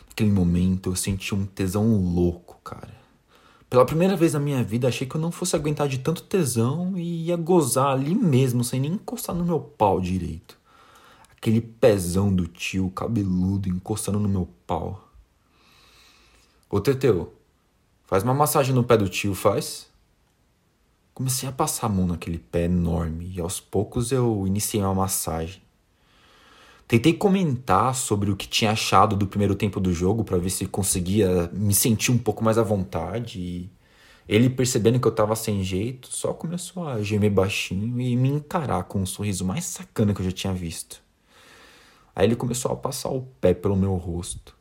Naquele 0.08 0.32
momento 0.32 0.92
eu 0.92 0.96
senti 0.96 1.36
um 1.36 1.46
tesão 1.46 1.98
louco, 1.98 2.58
cara. 2.64 2.96
Pela 3.70 3.86
primeira 3.86 4.16
vez 4.16 4.34
na 4.34 4.40
minha 4.40 4.64
vida, 4.64 4.88
achei 4.88 5.06
que 5.06 5.16
eu 5.16 5.22
não 5.22 5.32
fosse 5.32 5.56
aguentar 5.56 5.90
de 5.90 6.00
tanto 6.00 6.24
tesão 6.24 6.98
e 6.98 7.26
ia 7.26 7.36
gozar 7.36 7.88
ali 7.88 8.16
mesmo, 8.16 8.64
sem 8.64 8.80
nem 8.80 8.94
encostar 8.94 9.36
no 9.36 9.44
meu 9.44 9.60
pau 9.60 10.00
direito. 10.00 10.58
Aquele 11.36 11.60
pezão 11.60 12.34
do 12.34 12.48
tio, 12.48 12.90
cabeludo, 12.92 13.68
encostando 13.68 14.20
no 14.20 14.30
meu 14.30 14.48
pau. 14.66 15.10
Ô 16.70 16.80
Teteu, 16.80 17.34
faz 18.06 18.24
uma 18.24 18.34
massagem 18.34 18.74
no 18.74 18.84
pé 18.84 18.96
do 18.96 19.10
tio, 19.10 19.36
faz? 19.36 19.88
Comecei 21.14 21.50
a 21.50 21.52
passar 21.52 21.88
a 21.88 21.90
mão 21.90 22.08
naquele 22.08 22.38
pé 22.38 22.66
enorme 22.66 23.34
e 23.36 23.42
aos 23.42 23.60
poucos 23.60 24.12
eu 24.12 24.46
iniciei 24.48 24.82
uma 24.82 24.94
massagem. 24.94 25.62
Tentei 26.88 27.14
comentar 27.14 27.94
sobre 27.94 28.32
o 28.32 28.36
que 28.36 28.48
tinha 28.48 28.72
achado 28.72 29.18
do 29.18 29.28
primeiro 29.28 29.56
tempo 29.56 29.78
do 29.78 29.92
jogo 29.92 30.24
para 30.24 30.38
ver 30.38 30.50
se 30.50 30.66
conseguia 30.66 31.50
me 31.52 31.74
sentir 31.74 32.12
um 32.12 32.18
pouco 32.18 32.42
mais 32.42 32.58
à 32.58 32.64
vontade. 32.64 33.40
E 33.40 33.70
ele, 34.26 34.50
percebendo 34.50 34.98
que 34.98 35.06
eu 35.06 35.12
tava 35.12 35.36
sem 35.36 35.62
jeito, 35.64 36.08
só 36.08 36.32
começou 36.32 36.88
a 36.88 37.02
gemer 37.02 37.30
baixinho 37.30 38.00
e 38.00 38.16
me 38.16 38.30
encarar 38.30 38.86
com 38.86 39.02
um 39.02 39.06
sorriso 39.06 39.44
mais 39.44 39.66
sacana 39.66 40.14
que 40.14 40.22
eu 40.22 40.26
já 40.26 40.32
tinha 40.32 40.54
visto. 40.54 41.02
Aí 42.16 42.26
ele 42.26 42.38
começou 42.38 42.72
a 42.72 42.76
passar 42.76 43.10
o 43.10 43.24
pé 43.42 43.54
pelo 43.54 43.76
meu 43.76 43.94
rosto. 43.96 44.56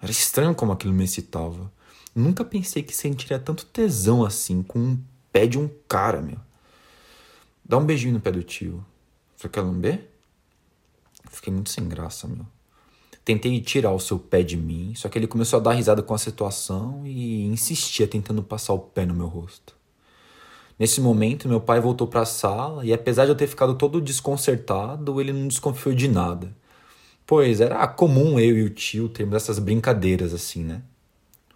Era 0.00 0.10
estranho 0.10 0.54
como 0.54 0.72
aquilo 0.72 0.94
me 0.94 1.04
excitava. 1.04 1.70
Nunca 2.14 2.42
pensei 2.42 2.82
que 2.82 2.96
sentiria 2.96 3.38
tanto 3.38 3.66
tesão 3.66 4.24
assim 4.24 4.62
com 4.62 4.78
um 4.78 4.98
pé 5.30 5.46
de 5.46 5.58
um 5.58 5.68
cara, 5.86 6.22
meu. 6.22 6.38
Dá 7.62 7.76
um 7.76 7.84
beijinho 7.84 8.14
no 8.14 8.20
pé 8.20 8.32
do 8.32 8.42
tio. 8.42 8.82
Você 9.36 9.46
quer 9.46 9.60
lamber? 9.60 10.08
Fiquei 11.38 11.52
muito 11.52 11.70
sem 11.70 11.88
graça, 11.88 12.26
meu. 12.26 12.44
Tentei 13.24 13.60
tirar 13.60 13.92
o 13.92 14.00
seu 14.00 14.18
pé 14.18 14.42
de 14.42 14.56
mim, 14.56 14.92
só 14.96 15.08
que 15.08 15.16
ele 15.16 15.28
começou 15.28 15.60
a 15.60 15.62
dar 15.62 15.72
risada 15.72 16.02
com 16.02 16.12
a 16.12 16.18
situação 16.18 17.06
e 17.06 17.44
insistia 17.44 18.08
tentando 18.08 18.42
passar 18.42 18.72
o 18.72 18.80
pé 18.80 19.06
no 19.06 19.14
meu 19.14 19.28
rosto. 19.28 19.76
Nesse 20.76 21.00
momento, 21.00 21.48
meu 21.48 21.60
pai 21.60 21.80
voltou 21.80 22.08
para 22.08 22.22
a 22.22 22.26
sala 22.26 22.84
e, 22.84 22.92
apesar 22.92 23.24
de 23.24 23.30
eu 23.30 23.36
ter 23.36 23.46
ficado 23.46 23.76
todo 23.76 24.00
desconcertado, 24.00 25.20
ele 25.20 25.32
não 25.32 25.46
desconfiou 25.46 25.94
de 25.94 26.08
nada. 26.08 26.52
Pois 27.24 27.60
era 27.60 27.86
comum 27.86 28.40
eu 28.40 28.58
e 28.58 28.62
o 28.64 28.70
tio 28.70 29.08
termos 29.08 29.36
essas 29.36 29.60
brincadeiras 29.60 30.34
assim, 30.34 30.64
né? 30.64 30.82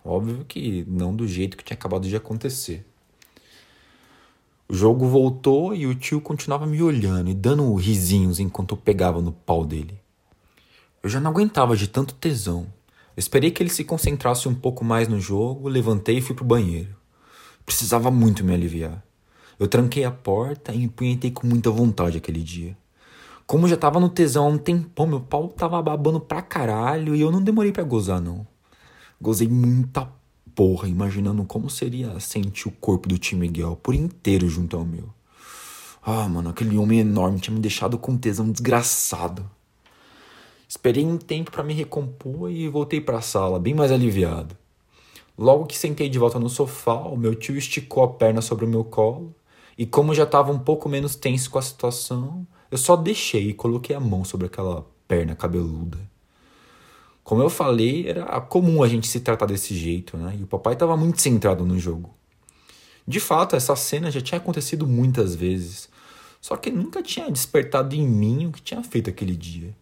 Óbvio 0.04 0.44
que 0.44 0.84
não 0.86 1.12
do 1.12 1.26
jeito 1.26 1.56
que 1.56 1.64
tinha 1.64 1.76
acabado 1.76 2.06
de 2.06 2.14
acontecer. 2.14 2.86
O 4.68 4.74
jogo 4.74 5.06
voltou 5.06 5.74
e 5.74 5.86
o 5.86 5.94
tio 5.94 6.20
continuava 6.20 6.66
me 6.66 6.82
olhando 6.82 7.28
e 7.28 7.34
dando 7.34 7.74
risinhos 7.74 8.40
enquanto 8.40 8.74
eu 8.74 8.78
pegava 8.78 9.20
no 9.20 9.32
pau 9.32 9.64
dele. 9.64 10.00
Eu 11.02 11.10
já 11.10 11.20
não 11.20 11.30
aguentava 11.30 11.76
de 11.76 11.88
tanto 11.88 12.14
tesão. 12.14 12.66
Eu 13.14 13.20
esperei 13.20 13.50
que 13.50 13.62
ele 13.62 13.68
se 13.70 13.84
concentrasse 13.84 14.48
um 14.48 14.54
pouco 14.54 14.84
mais 14.84 15.08
no 15.08 15.20
jogo, 15.20 15.68
levantei 15.68 16.18
e 16.18 16.22
fui 16.22 16.34
pro 16.34 16.44
banheiro. 16.44 16.94
Precisava 17.66 18.10
muito 18.10 18.44
me 18.44 18.54
aliviar. 18.54 19.04
Eu 19.58 19.68
tranquei 19.68 20.04
a 20.04 20.10
porta 20.10 20.72
e 20.72 20.84
empunhetei 20.84 21.30
com 21.30 21.46
muita 21.46 21.70
vontade 21.70 22.16
aquele 22.16 22.42
dia. 22.42 22.76
Como 23.46 23.66
eu 23.66 23.70
já 23.70 23.76
tava 23.76 24.00
no 24.00 24.08
tesão 24.08 24.46
há 24.46 24.48
um 24.48 24.58
tempão, 24.58 25.06
meu 25.06 25.20
pau 25.20 25.48
tava 25.48 25.82
babando 25.82 26.18
pra 26.18 26.40
caralho 26.40 27.14
e 27.14 27.20
eu 27.20 27.30
não 27.30 27.42
demorei 27.42 27.70
para 27.70 27.82
gozar, 27.82 28.20
não. 28.20 28.46
Gozei 29.20 29.46
muita 29.46 30.08
porra, 30.54 30.88
imaginando 30.88 31.44
como 31.44 31.68
seria 31.68 32.18
sentir 32.20 32.68
o 32.68 32.72
corpo 32.72 33.08
do 33.08 33.18
tio 33.18 33.38
Miguel 33.38 33.78
por 33.82 33.94
inteiro 33.94 34.48
junto 34.48 34.76
ao 34.76 34.84
meu. 34.84 35.08
Ah, 36.02 36.28
mano, 36.28 36.50
aquele 36.50 36.76
homem 36.76 37.00
enorme 37.00 37.38
tinha 37.38 37.54
me 37.54 37.60
deixado 37.60 37.96
com 37.96 38.16
tesão 38.16 38.50
desgraçado. 38.50 39.48
Esperei 40.68 41.04
um 41.04 41.16
tempo 41.16 41.50
para 41.50 41.62
me 41.62 41.74
recompor 41.74 42.50
e 42.50 42.68
voltei 42.68 43.00
para 43.00 43.18
a 43.18 43.22
sala, 43.22 43.58
bem 43.58 43.74
mais 43.74 43.92
aliviado. 43.92 44.56
Logo 45.38 45.66
que 45.66 45.76
sentei 45.76 46.08
de 46.08 46.18
volta 46.18 46.38
no 46.38 46.48
sofá, 46.48 46.94
o 46.94 47.16
meu 47.16 47.34
tio 47.34 47.56
esticou 47.56 48.04
a 48.04 48.08
perna 48.08 48.42
sobre 48.42 48.64
o 48.64 48.68
meu 48.68 48.84
colo, 48.84 49.34
e 49.76 49.86
como 49.86 50.14
já 50.14 50.24
estava 50.24 50.52
um 50.52 50.58
pouco 50.58 50.88
menos 50.88 51.14
tenso 51.14 51.50
com 51.50 51.58
a 51.58 51.62
situação, 51.62 52.46
eu 52.70 52.78
só 52.78 52.96
deixei 52.96 53.50
e 53.50 53.54
coloquei 53.54 53.94
a 53.94 54.00
mão 54.00 54.24
sobre 54.24 54.46
aquela 54.46 54.86
perna 55.06 55.34
cabeluda. 55.34 56.11
Como 57.24 57.42
eu 57.42 57.48
falei, 57.48 58.08
era 58.08 58.40
comum 58.40 58.82
a 58.82 58.88
gente 58.88 59.06
se 59.06 59.20
tratar 59.20 59.46
desse 59.46 59.74
jeito, 59.74 60.16
né? 60.16 60.36
E 60.38 60.42
o 60.42 60.46
papai 60.46 60.72
estava 60.74 60.96
muito 60.96 61.20
centrado 61.20 61.64
no 61.64 61.78
jogo. 61.78 62.14
De 63.06 63.20
fato, 63.20 63.56
essa 63.56 63.76
cena 63.76 64.10
já 64.10 64.20
tinha 64.20 64.38
acontecido 64.38 64.86
muitas 64.86 65.34
vezes, 65.34 65.88
só 66.40 66.56
que 66.56 66.70
nunca 66.70 67.02
tinha 67.02 67.30
despertado 67.30 67.94
em 67.94 68.06
mim 68.06 68.46
o 68.46 68.52
que 68.52 68.62
tinha 68.62 68.82
feito 68.82 69.10
aquele 69.10 69.36
dia. 69.36 69.74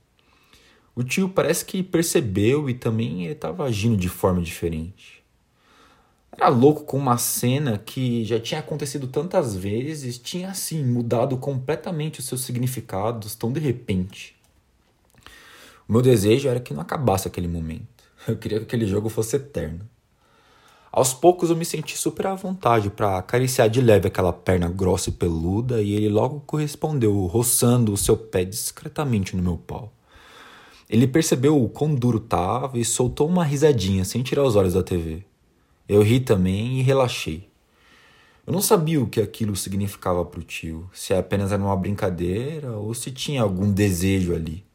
O 0.94 1.02
tio 1.02 1.28
parece 1.28 1.64
que 1.64 1.82
percebeu 1.82 2.68
e 2.68 2.74
também 2.74 3.26
estava 3.26 3.64
agindo 3.64 3.96
de 3.96 4.08
forma 4.08 4.42
diferente. 4.42 5.22
Era 6.32 6.48
louco 6.48 6.84
com 6.84 6.96
uma 6.96 7.18
cena 7.18 7.78
que 7.78 8.24
já 8.24 8.40
tinha 8.40 8.60
acontecido 8.60 9.06
tantas 9.06 9.54
vezes, 9.54 10.18
tinha 10.18 10.50
assim 10.50 10.84
mudado 10.84 11.36
completamente 11.36 12.20
os 12.20 12.26
seus 12.26 12.42
significados 12.42 13.34
tão 13.34 13.52
de 13.52 13.60
repente. 13.60 14.39
Meu 15.90 16.00
desejo 16.00 16.48
era 16.48 16.60
que 16.60 16.72
não 16.72 16.82
acabasse 16.82 17.26
aquele 17.26 17.48
momento. 17.48 18.04
Eu 18.28 18.36
queria 18.36 18.58
que 18.58 18.64
aquele 18.64 18.86
jogo 18.86 19.08
fosse 19.08 19.34
eterno. 19.34 19.80
Aos 20.92 21.12
poucos 21.12 21.50
eu 21.50 21.56
me 21.56 21.64
senti 21.64 21.96
super 21.96 22.28
à 22.28 22.34
vontade 22.34 22.90
para 22.90 23.18
acariciar 23.18 23.68
de 23.68 23.80
leve 23.80 24.08
aquela 24.08 24.32
perna 24.32 24.68
grossa 24.68 25.08
e 25.08 25.12
peluda 25.12 25.80
e 25.80 25.92
ele 25.92 26.08
logo 26.08 26.40
correspondeu, 26.40 27.26
roçando 27.26 27.92
o 27.92 27.96
seu 27.96 28.16
pé 28.16 28.44
discretamente 28.44 29.36
no 29.36 29.42
meu 29.42 29.56
pau. 29.56 29.92
Ele 30.88 31.06
percebeu 31.06 31.60
o 31.60 31.68
quão 31.68 31.94
duro 31.94 32.18
tava 32.18 32.76
e 32.76 32.84
soltou 32.84 33.28
uma 33.28 33.44
risadinha 33.44 34.04
sem 34.04 34.22
tirar 34.22 34.42
os 34.44 34.56
olhos 34.56 34.74
da 34.74 34.82
TV. 34.82 35.24
Eu 35.88 36.02
ri 36.02 36.18
também 36.18 36.78
e 36.78 36.82
relaxei. 36.82 37.48
Eu 38.46 38.52
não 38.52 38.60
sabia 38.60 39.00
o 39.00 39.08
que 39.08 39.20
aquilo 39.20 39.54
significava 39.54 40.24
para 40.24 40.40
o 40.40 40.44
tio, 40.44 40.88
se 40.92 41.14
apenas 41.14 41.52
era 41.52 41.62
uma 41.62 41.76
brincadeira 41.76 42.76
ou 42.76 42.94
se 42.94 43.12
tinha 43.12 43.42
algum 43.42 43.72
desejo 43.72 44.34
ali. 44.34 44.69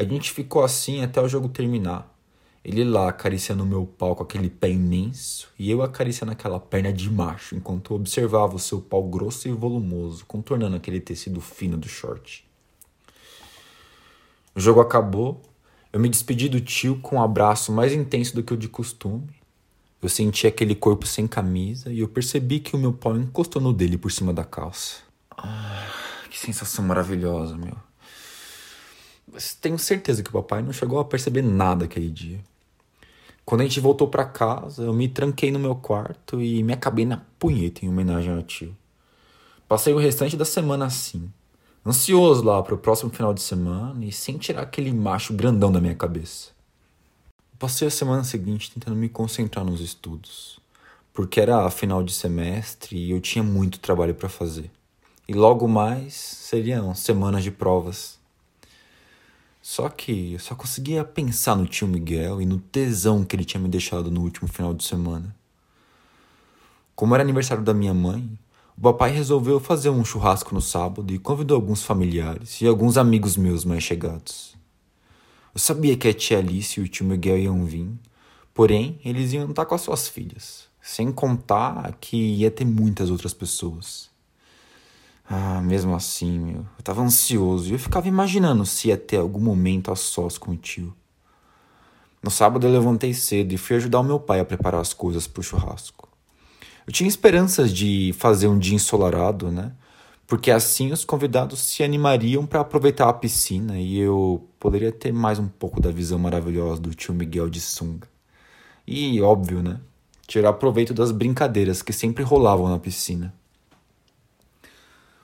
A 0.00 0.02
gente 0.02 0.32
ficou 0.32 0.64
assim 0.64 1.02
até 1.02 1.20
o 1.20 1.28
jogo 1.28 1.46
terminar. 1.46 2.10
Ele 2.64 2.84
lá 2.84 3.10
acariciando 3.10 3.64
o 3.64 3.66
meu 3.66 3.84
pau 3.84 4.16
com 4.16 4.22
aquele 4.22 4.48
pé 4.48 4.70
imenso 4.70 5.50
e 5.58 5.70
eu 5.70 5.82
acariciando 5.82 6.32
aquela 6.32 6.58
perna 6.58 6.90
de 6.90 7.10
macho 7.10 7.54
enquanto 7.54 7.92
observava 7.92 8.56
o 8.56 8.58
seu 8.58 8.80
pau 8.80 9.02
grosso 9.02 9.46
e 9.46 9.52
volumoso 9.52 10.24
contornando 10.24 10.74
aquele 10.74 11.00
tecido 11.00 11.38
fino 11.42 11.76
do 11.76 11.86
short. 11.86 12.48
O 14.54 14.60
jogo 14.60 14.80
acabou. 14.80 15.42
Eu 15.92 16.00
me 16.00 16.08
despedi 16.08 16.48
do 16.48 16.62
tio 16.62 16.98
com 17.00 17.16
um 17.16 17.22
abraço 17.22 17.70
mais 17.70 17.92
intenso 17.92 18.34
do 18.34 18.42
que 18.42 18.54
o 18.54 18.56
de 18.56 18.68
costume. 18.68 19.28
Eu 20.00 20.08
senti 20.08 20.46
aquele 20.46 20.74
corpo 20.74 21.06
sem 21.06 21.26
camisa 21.26 21.92
e 21.92 22.00
eu 22.00 22.08
percebi 22.08 22.58
que 22.58 22.74
o 22.74 22.78
meu 22.78 22.94
pau 22.94 23.18
encostou 23.18 23.60
no 23.60 23.70
dele 23.70 23.98
por 23.98 24.10
cima 24.10 24.32
da 24.32 24.44
calça. 24.44 25.00
Ah, 25.36 25.86
que 26.30 26.38
sensação 26.38 26.86
maravilhosa, 26.86 27.54
meu. 27.54 27.89
Tenho 29.60 29.78
certeza 29.78 30.22
que 30.22 30.30
o 30.30 30.32
papai 30.32 30.62
não 30.62 30.72
chegou 30.72 30.98
a 30.98 31.04
perceber 31.04 31.42
nada 31.42 31.84
aquele 31.84 32.10
dia. 32.10 32.40
Quando 33.44 33.62
a 33.62 33.64
gente 33.64 33.80
voltou 33.80 34.06
para 34.06 34.24
casa, 34.24 34.84
eu 34.84 34.94
me 34.94 35.08
tranquei 35.08 35.50
no 35.50 35.58
meu 35.58 35.74
quarto 35.74 36.40
e 36.40 36.62
me 36.62 36.72
acabei 36.72 37.04
na 37.04 37.22
punheta 37.38 37.84
em 37.84 37.88
homenagem 37.88 38.32
ao 38.32 38.42
tio. 38.42 38.76
Passei 39.66 39.92
o 39.92 39.98
restante 39.98 40.36
da 40.36 40.44
semana 40.44 40.86
assim, 40.86 41.28
ansioso 41.84 42.44
lá 42.44 42.62
para 42.62 42.74
o 42.74 42.78
próximo 42.78 43.10
final 43.10 43.34
de 43.34 43.40
semana 43.40 44.04
e 44.04 44.12
sem 44.12 44.38
tirar 44.38 44.62
aquele 44.62 44.92
macho 44.92 45.34
grandão 45.34 45.72
da 45.72 45.80
minha 45.80 45.94
cabeça. 45.96 46.50
Passei 47.58 47.88
a 47.88 47.90
semana 47.90 48.22
seguinte 48.22 48.70
tentando 48.70 48.96
me 48.96 49.08
concentrar 49.08 49.64
nos 49.64 49.80
estudos, 49.80 50.60
porque 51.12 51.40
era 51.40 51.68
final 51.70 52.04
de 52.04 52.12
semestre 52.12 52.96
e 52.96 53.10
eu 53.10 53.20
tinha 53.20 53.42
muito 53.42 53.80
trabalho 53.80 54.14
para 54.14 54.28
fazer. 54.28 54.70
E 55.26 55.32
logo 55.32 55.66
mais 55.66 56.14
seriam 56.14 56.94
semanas 56.94 57.42
de 57.42 57.50
provas. 57.50 58.19
Só 59.62 59.88
que 59.88 60.32
eu 60.32 60.38
só 60.38 60.54
conseguia 60.54 61.04
pensar 61.04 61.54
no 61.54 61.66
tio 61.66 61.86
Miguel 61.86 62.40
e 62.40 62.46
no 62.46 62.58
tesão 62.58 63.24
que 63.24 63.36
ele 63.36 63.44
tinha 63.44 63.62
me 63.62 63.68
deixado 63.68 64.10
no 64.10 64.22
último 64.22 64.48
final 64.48 64.72
de 64.72 64.84
semana. 64.84 65.34
Como 66.94 67.14
era 67.14 67.22
aniversário 67.22 67.62
da 67.62 67.72
minha 67.74 67.94
mãe, 67.94 68.38
o 68.76 68.80
papai 68.80 69.10
resolveu 69.10 69.60
fazer 69.60 69.90
um 69.90 70.04
churrasco 70.04 70.54
no 70.54 70.60
sábado 70.60 71.12
e 71.12 71.18
convidou 71.18 71.54
alguns 71.56 71.82
familiares 71.82 72.60
e 72.60 72.66
alguns 72.66 72.96
amigos 72.96 73.36
meus 73.36 73.64
mais 73.64 73.82
chegados. 73.82 74.56
Eu 75.54 75.60
sabia 75.60 75.96
que 75.96 76.08
a 76.08 76.14
tia 76.14 76.38
Alice 76.38 76.78
e 76.78 76.82
o 76.82 76.88
tio 76.88 77.04
Miguel 77.06 77.38
iam 77.38 77.64
vir, 77.64 77.90
porém 78.54 78.98
eles 79.04 79.32
iam 79.32 79.50
estar 79.50 79.66
com 79.66 79.74
as 79.74 79.80
suas 79.80 80.08
filhas, 80.08 80.68
sem 80.80 81.12
contar 81.12 81.96
que 82.00 82.16
ia 82.16 82.50
ter 82.50 82.64
muitas 82.64 83.10
outras 83.10 83.34
pessoas. 83.34 84.09
Ah, 85.32 85.60
mesmo 85.60 85.94
assim, 85.94 86.40
meu, 86.40 86.66
eu 86.76 86.82
tava 86.82 87.02
ansioso 87.02 87.70
e 87.70 87.72
eu 87.72 87.78
ficava 87.78 88.08
imaginando 88.08 88.66
se 88.66 88.88
ia 88.88 88.96
ter 88.96 89.18
algum 89.18 89.38
momento 89.38 89.92
a 89.92 89.94
sós 89.94 90.36
com 90.36 90.50
o 90.50 90.56
tio. 90.56 90.92
No 92.20 92.32
sábado 92.32 92.66
eu 92.66 92.72
levantei 92.72 93.14
cedo 93.14 93.52
e 93.52 93.56
fui 93.56 93.76
ajudar 93.76 94.00
o 94.00 94.04
meu 94.04 94.18
pai 94.18 94.40
a 94.40 94.44
preparar 94.44 94.80
as 94.80 94.92
coisas 94.92 95.28
pro 95.28 95.40
churrasco. 95.40 96.08
Eu 96.84 96.92
tinha 96.92 97.08
esperanças 97.08 97.72
de 97.72 98.12
fazer 98.18 98.48
um 98.48 98.58
dia 98.58 98.74
ensolarado, 98.74 99.52
né? 99.52 99.72
Porque 100.26 100.50
assim 100.50 100.90
os 100.90 101.04
convidados 101.04 101.60
se 101.60 101.84
animariam 101.84 102.44
para 102.44 102.60
aproveitar 102.60 103.08
a 103.08 103.12
piscina 103.12 103.78
e 103.78 103.98
eu 103.98 104.48
poderia 104.58 104.90
ter 104.90 105.12
mais 105.12 105.38
um 105.38 105.46
pouco 105.46 105.80
da 105.80 105.92
visão 105.92 106.18
maravilhosa 106.18 106.80
do 106.80 106.92
tio 106.92 107.14
Miguel 107.14 107.48
de 107.48 107.60
sunga. 107.60 108.08
E 108.84 109.22
óbvio, 109.22 109.62
né? 109.62 109.80
tirar 110.30 110.52
proveito 110.52 110.94
das 110.94 111.10
brincadeiras 111.10 111.82
que 111.82 111.92
sempre 111.92 112.22
rolavam 112.22 112.68
na 112.68 112.78
piscina. 112.78 113.34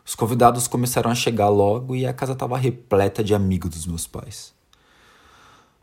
Os 0.06 0.14
convidados 0.14 0.68
começaram 0.68 1.10
a 1.10 1.16
chegar 1.16 1.48
logo 1.48 1.96
e 1.96 2.06
a 2.06 2.12
casa 2.12 2.32
estava 2.32 2.56
repleta 2.56 3.24
de 3.24 3.34
amigos 3.34 3.70
dos 3.70 3.86
meus 3.86 4.06
pais. 4.06 4.54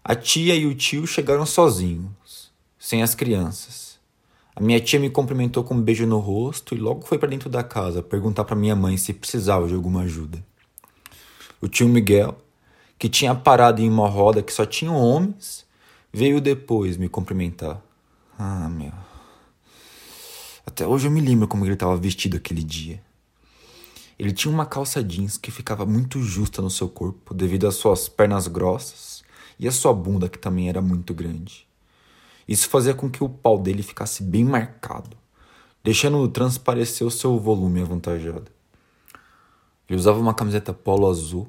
A 0.01 0.15
tia 0.15 0.55
e 0.55 0.65
o 0.65 0.73
tio 0.73 1.05
chegaram 1.05 1.45
sozinhos, 1.45 2.49
sem 2.79 3.03
as 3.03 3.13
crianças. 3.13 3.99
A 4.55 4.61
minha 4.61 4.79
tia 4.79 4.97
me 4.97 5.09
cumprimentou 5.09 5.61
com 5.65 5.73
um 5.73 5.81
beijo 5.81 6.05
no 6.05 6.19
rosto 6.19 6.73
e 6.73 6.77
logo 6.77 7.05
foi 7.05 7.17
para 7.17 7.27
dentro 7.29 7.49
da 7.49 7.63
casa 7.63 8.01
perguntar 8.01 8.45
para 8.45 8.55
minha 8.55 8.77
mãe 8.77 8.95
se 8.95 9.11
precisava 9.11 9.67
de 9.67 9.73
alguma 9.73 10.03
ajuda. 10.03 10.41
O 11.59 11.67
tio 11.67 11.89
Miguel, 11.89 12.37
que 12.97 13.09
tinha 13.09 13.35
parado 13.35 13.81
em 13.81 13.89
uma 13.89 14.07
roda 14.07 14.41
que 14.41 14.53
só 14.53 14.65
tinha 14.65 14.91
homens, 14.91 15.65
veio 16.13 16.39
depois 16.39 16.95
me 16.95 17.09
cumprimentar. 17.09 17.81
Ah, 18.39 18.69
meu. 18.69 18.93
Até 20.65 20.87
hoje 20.87 21.07
eu 21.07 21.11
me 21.11 21.19
lembro 21.19 21.45
como 21.45 21.65
ele 21.65 21.73
estava 21.73 21.97
vestido 21.97 22.37
aquele 22.37 22.63
dia. 22.63 23.01
Ele 24.17 24.31
tinha 24.31 24.53
uma 24.53 24.65
calça 24.65 25.03
jeans 25.03 25.37
que 25.37 25.51
ficava 25.51 25.85
muito 25.85 26.21
justa 26.21 26.61
no 26.61 26.69
seu 26.69 26.87
corpo 26.87 27.33
devido 27.33 27.67
às 27.67 27.75
suas 27.75 28.07
pernas 28.07 28.47
grossas 28.47 29.23
e 29.59 29.67
à 29.67 29.71
sua 29.71 29.93
bunda 29.93 30.29
que 30.29 30.37
também 30.37 30.69
era 30.69 30.81
muito 30.81 31.13
grande. 31.13 31.67
Isso 32.47 32.69
fazia 32.69 32.93
com 32.93 33.09
que 33.09 33.23
o 33.23 33.29
pau 33.29 33.57
dele 33.57 33.81
ficasse 33.81 34.21
bem 34.21 34.43
marcado, 34.43 35.15
deixando 35.83 36.27
transparecer 36.27 37.05
o 37.05 37.11
seu 37.11 37.39
volume 37.39 37.81
avantajado. 37.81 38.51
Ele 39.89 39.99
usava 39.99 40.19
uma 40.19 40.33
camiseta 40.33 40.73
polo 40.73 41.09
azul, 41.09 41.47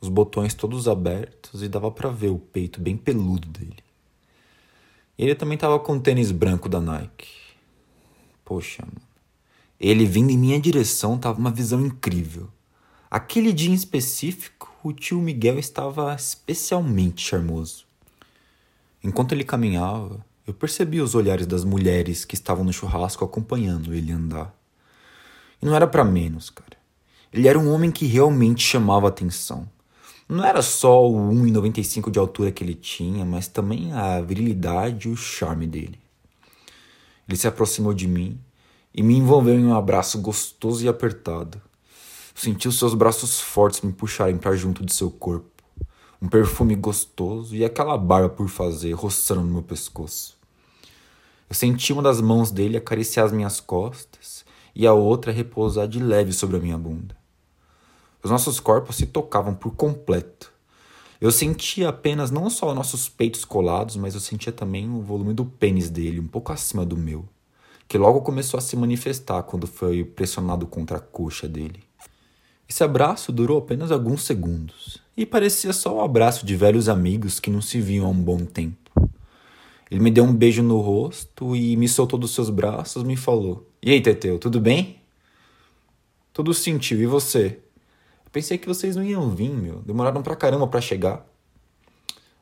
os 0.00 0.08
botões 0.08 0.54
todos 0.54 0.88
abertos 0.88 1.62
e 1.62 1.68
dava 1.68 1.90
para 1.90 2.10
ver 2.10 2.28
o 2.28 2.38
peito 2.38 2.80
bem 2.80 2.96
peludo 2.96 3.48
dele. 3.48 3.84
Ele 5.18 5.34
também 5.34 5.54
estava 5.54 5.78
com 5.78 5.98
tênis 5.98 6.30
branco 6.30 6.68
da 6.68 6.80
Nike. 6.80 7.28
Poxa, 8.44 8.84
mano. 8.84 9.15
Ele 9.78 10.06
vindo 10.06 10.30
em 10.30 10.38
minha 10.38 10.58
direção 10.58 11.18
tava 11.18 11.38
uma 11.38 11.50
visão 11.50 11.84
incrível. 11.84 12.48
Aquele 13.10 13.52
dia 13.52 13.70
em 13.70 13.74
específico, 13.74 14.72
o 14.82 14.92
tio 14.92 15.20
Miguel 15.20 15.58
estava 15.58 16.14
especialmente 16.14 17.22
charmoso. 17.22 17.84
Enquanto 19.02 19.32
ele 19.32 19.44
caminhava, 19.44 20.24
eu 20.46 20.54
percebi 20.54 21.00
os 21.00 21.14
olhares 21.14 21.46
das 21.46 21.64
mulheres 21.64 22.24
que 22.24 22.34
estavam 22.34 22.64
no 22.64 22.72
churrasco 22.72 23.24
acompanhando 23.24 23.94
ele 23.94 24.12
andar. 24.12 24.54
E 25.60 25.66
não 25.66 25.74
era 25.74 25.86
para 25.86 26.04
menos, 26.04 26.50
cara. 26.50 26.76
Ele 27.32 27.48
era 27.48 27.58
um 27.58 27.70
homem 27.70 27.90
que 27.90 28.06
realmente 28.06 28.62
chamava 28.62 29.08
atenção. 29.08 29.68
Não 30.28 30.44
era 30.44 30.62
só 30.62 31.08
o 31.08 31.30
1,95 31.32 32.10
de 32.10 32.18
altura 32.18 32.50
que 32.50 32.64
ele 32.64 32.74
tinha, 32.74 33.24
mas 33.24 33.46
também 33.46 33.92
a 33.92 34.20
virilidade 34.20 35.08
e 35.08 35.12
o 35.12 35.16
charme 35.16 35.66
dele. 35.66 35.98
Ele 37.28 37.36
se 37.36 37.46
aproximou 37.46 37.92
de 37.92 38.08
mim 38.08 38.38
e 38.96 39.02
me 39.02 39.14
envolveu 39.14 39.54
em 39.54 39.66
um 39.66 39.76
abraço 39.76 40.18
gostoso 40.18 40.82
e 40.82 40.88
apertado. 40.88 41.60
Senti 42.34 42.66
os 42.66 42.78
seus 42.78 42.94
braços 42.94 43.38
fortes 43.38 43.82
me 43.82 43.92
puxarem 43.92 44.38
para 44.38 44.56
junto 44.56 44.84
de 44.84 44.94
seu 44.94 45.10
corpo. 45.10 45.62
Um 46.20 46.28
perfume 46.28 46.74
gostoso 46.74 47.54
e 47.54 47.62
aquela 47.62 47.98
barba 47.98 48.30
por 48.30 48.48
fazer 48.48 48.92
roçando 48.92 49.42
no 49.42 49.52
meu 49.52 49.62
pescoço. 49.62 50.34
Eu 51.48 51.54
senti 51.54 51.92
uma 51.92 52.02
das 52.02 52.22
mãos 52.22 52.50
dele 52.50 52.78
acariciar 52.78 53.26
as 53.26 53.32
minhas 53.32 53.60
costas 53.60 54.46
e 54.74 54.86
a 54.86 54.94
outra 54.94 55.30
repousar 55.30 55.86
de 55.86 56.00
leve 56.00 56.32
sobre 56.32 56.56
a 56.56 56.60
minha 56.60 56.78
bunda. 56.78 57.14
Os 58.22 58.30
nossos 58.30 58.58
corpos 58.58 58.96
se 58.96 59.04
tocavam 59.04 59.54
por 59.54 59.74
completo. 59.74 60.50
Eu 61.20 61.30
sentia 61.30 61.90
apenas 61.90 62.30
não 62.30 62.48
só 62.48 62.74
nossos 62.74 63.10
peitos 63.10 63.44
colados, 63.44 63.96
mas 63.96 64.14
eu 64.14 64.20
sentia 64.20 64.52
também 64.52 64.90
o 64.90 65.02
volume 65.02 65.34
do 65.34 65.44
pênis 65.44 65.90
dele, 65.90 66.18
um 66.18 66.26
pouco 66.26 66.50
acima 66.50 66.84
do 66.84 66.96
meu, 66.96 67.26
que 67.88 67.98
logo 67.98 68.20
começou 68.20 68.58
a 68.58 68.60
se 68.60 68.76
manifestar 68.76 69.42
quando 69.42 69.66
foi 69.66 70.04
pressionado 70.04 70.66
contra 70.66 70.96
a 70.96 71.00
coxa 71.00 71.48
dele. 71.48 71.82
Esse 72.68 72.82
abraço 72.82 73.30
durou 73.30 73.58
apenas 73.58 73.92
alguns 73.92 74.24
segundos 74.24 74.98
e 75.16 75.24
parecia 75.24 75.72
só 75.72 75.96
o 75.96 76.00
abraço 76.00 76.44
de 76.44 76.56
velhos 76.56 76.88
amigos 76.88 77.38
que 77.38 77.50
não 77.50 77.62
se 77.62 77.80
viam 77.80 78.06
há 78.06 78.08
um 78.08 78.22
bom 78.22 78.38
tempo. 78.38 78.90
Ele 79.88 80.00
me 80.00 80.10
deu 80.10 80.24
um 80.24 80.34
beijo 80.34 80.62
no 80.62 80.80
rosto 80.80 81.54
e 81.54 81.76
me 81.76 81.88
soltou 81.88 82.18
dos 82.18 82.34
seus 82.34 82.50
braços 82.50 83.02
e 83.02 83.06
me 83.06 83.16
falou: 83.16 83.70
E 83.80 83.92
aí, 83.92 84.00
Teteu, 84.00 84.38
tudo 84.38 84.60
bem? 84.60 85.00
Tudo 86.32 86.52
sentiu, 86.52 87.00
e 87.00 87.06
você? 87.06 87.60
Pensei 88.32 88.58
que 88.58 88.66
vocês 88.66 88.96
não 88.96 89.02
iam 89.04 89.30
vir, 89.30 89.48
meu. 89.48 89.78
Demoraram 89.78 90.22
pra 90.22 90.36
caramba 90.36 90.66
pra 90.66 90.80
chegar. 90.80 91.24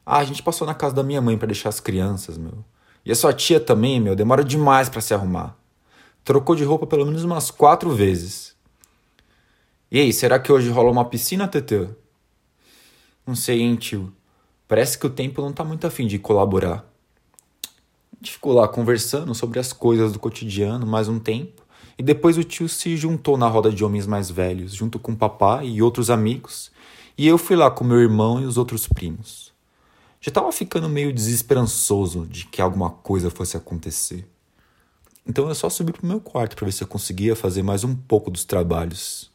Ah, 0.05 0.18
a 0.18 0.25
gente 0.25 0.42
passou 0.42 0.66
na 0.66 0.75
casa 0.75 0.95
da 0.95 1.03
minha 1.03 1.21
mãe 1.21 1.37
para 1.38 1.47
deixar 1.47 1.68
as 1.68 1.79
crianças, 1.81 2.37
meu. 2.37 2.64
E 3.05 3.12
a 3.12 3.14
sua 3.14 3.33
tia 3.33 3.61
também, 3.61 4.01
meu, 4.01 4.17
demora 4.17 4.43
demais 4.43 4.88
para 4.88 5.01
se 5.01 5.12
arrumar. 5.12 5.57
Trocou 6.25 6.57
de 6.57 6.64
roupa 6.64 6.87
pelo 6.87 7.05
menos 7.05 7.23
umas 7.23 7.51
quatro 7.51 7.90
vezes. 7.90 8.55
E 9.90 10.01
aí, 10.01 10.12
será 10.12 10.38
que 10.38 10.51
hoje 10.51 10.71
rola 10.71 10.90
uma 10.90 11.05
piscina, 11.05 11.47
Tetê? 11.47 11.87
Não 13.27 13.37
sei, 13.37 13.61
hein, 13.61 13.77
tio. 13.77 14.12
Parece 14.67 14.99
que 14.99 15.07
o 15.07 15.11
tempo 15.11 15.43
não 15.43 15.53
tá 15.53 15.62
muito 15.62 15.87
afim 15.87 16.07
de 16.07 16.19
colaborar. 16.19 16.85
A 17.64 18.17
gente 18.17 18.33
ficou 18.33 18.55
lá 18.55 18.67
conversando 18.67 19.35
sobre 19.35 19.59
as 19.59 19.73
coisas 19.73 20.12
do 20.12 20.19
cotidiano 20.19 20.87
mais 20.87 21.09
um 21.09 21.19
tempo. 21.19 21.62
E 21.97 22.03
depois 22.03 22.37
o 22.37 22.43
tio 22.43 22.69
se 22.69 22.97
juntou 22.97 23.37
na 23.37 23.47
roda 23.47 23.71
de 23.71 23.85
homens 23.85 24.07
mais 24.07 24.31
velhos, 24.31 24.75
junto 24.75 24.99
com 24.99 25.12
o 25.12 25.17
papai 25.17 25.69
e 25.69 25.83
outros 25.83 26.11
amigos, 26.11 26.73
e 27.17 27.27
eu 27.27 27.38
fui 27.38 27.55
lá 27.55 27.71
com 27.71 27.85
meu 27.85 28.01
irmão 28.01 28.43
e 28.43 28.45
os 28.45 28.59
outros 28.59 28.88
primos. 28.88 29.54
Já 30.25 30.31
estava 30.31 30.51
ficando 30.51 30.89
meio 30.89 31.13
desesperançoso 31.13 32.25
de 32.25 32.47
que 32.47 32.63
alguma 32.63 32.89
coisa 32.89 33.29
fosse 33.29 33.59
acontecer. 33.59 34.27
Então 35.27 35.47
eu 35.47 35.55
só 35.55 35.69
subi 35.69 35.93
pro 35.93 36.07
meu 36.07 36.19
quarto 36.19 36.57
para 36.57 36.65
ver 36.65 36.73
se 36.73 36.83
eu 36.83 36.89
conseguia 36.89 37.37
fazer 37.37 37.63
mais 37.63 37.85
um 37.85 37.95
pouco 37.95 38.31
dos 38.31 38.43
trabalhos. 38.43 39.31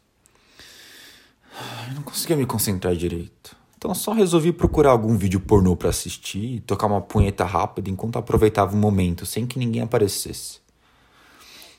Eu 1.87 1.93
não 1.93 2.01
conseguia 2.01 2.35
me 2.35 2.43
concentrar 2.43 2.95
direito. 2.95 3.55
Então 3.77 3.93
só 3.93 4.13
resolvi 4.13 4.51
procurar 4.51 4.89
algum 4.89 5.15
vídeo 5.15 5.39
pornô 5.39 5.75
para 5.75 5.89
assistir 5.89 6.55
e 6.55 6.59
tocar 6.61 6.87
uma 6.87 7.01
punheta 7.01 7.45
rápida 7.45 7.87
enquanto 7.87 8.17
aproveitava 8.17 8.73
o 8.73 8.79
momento, 8.79 9.27
sem 9.27 9.45
que 9.45 9.59
ninguém 9.59 9.83
aparecesse. 9.83 10.59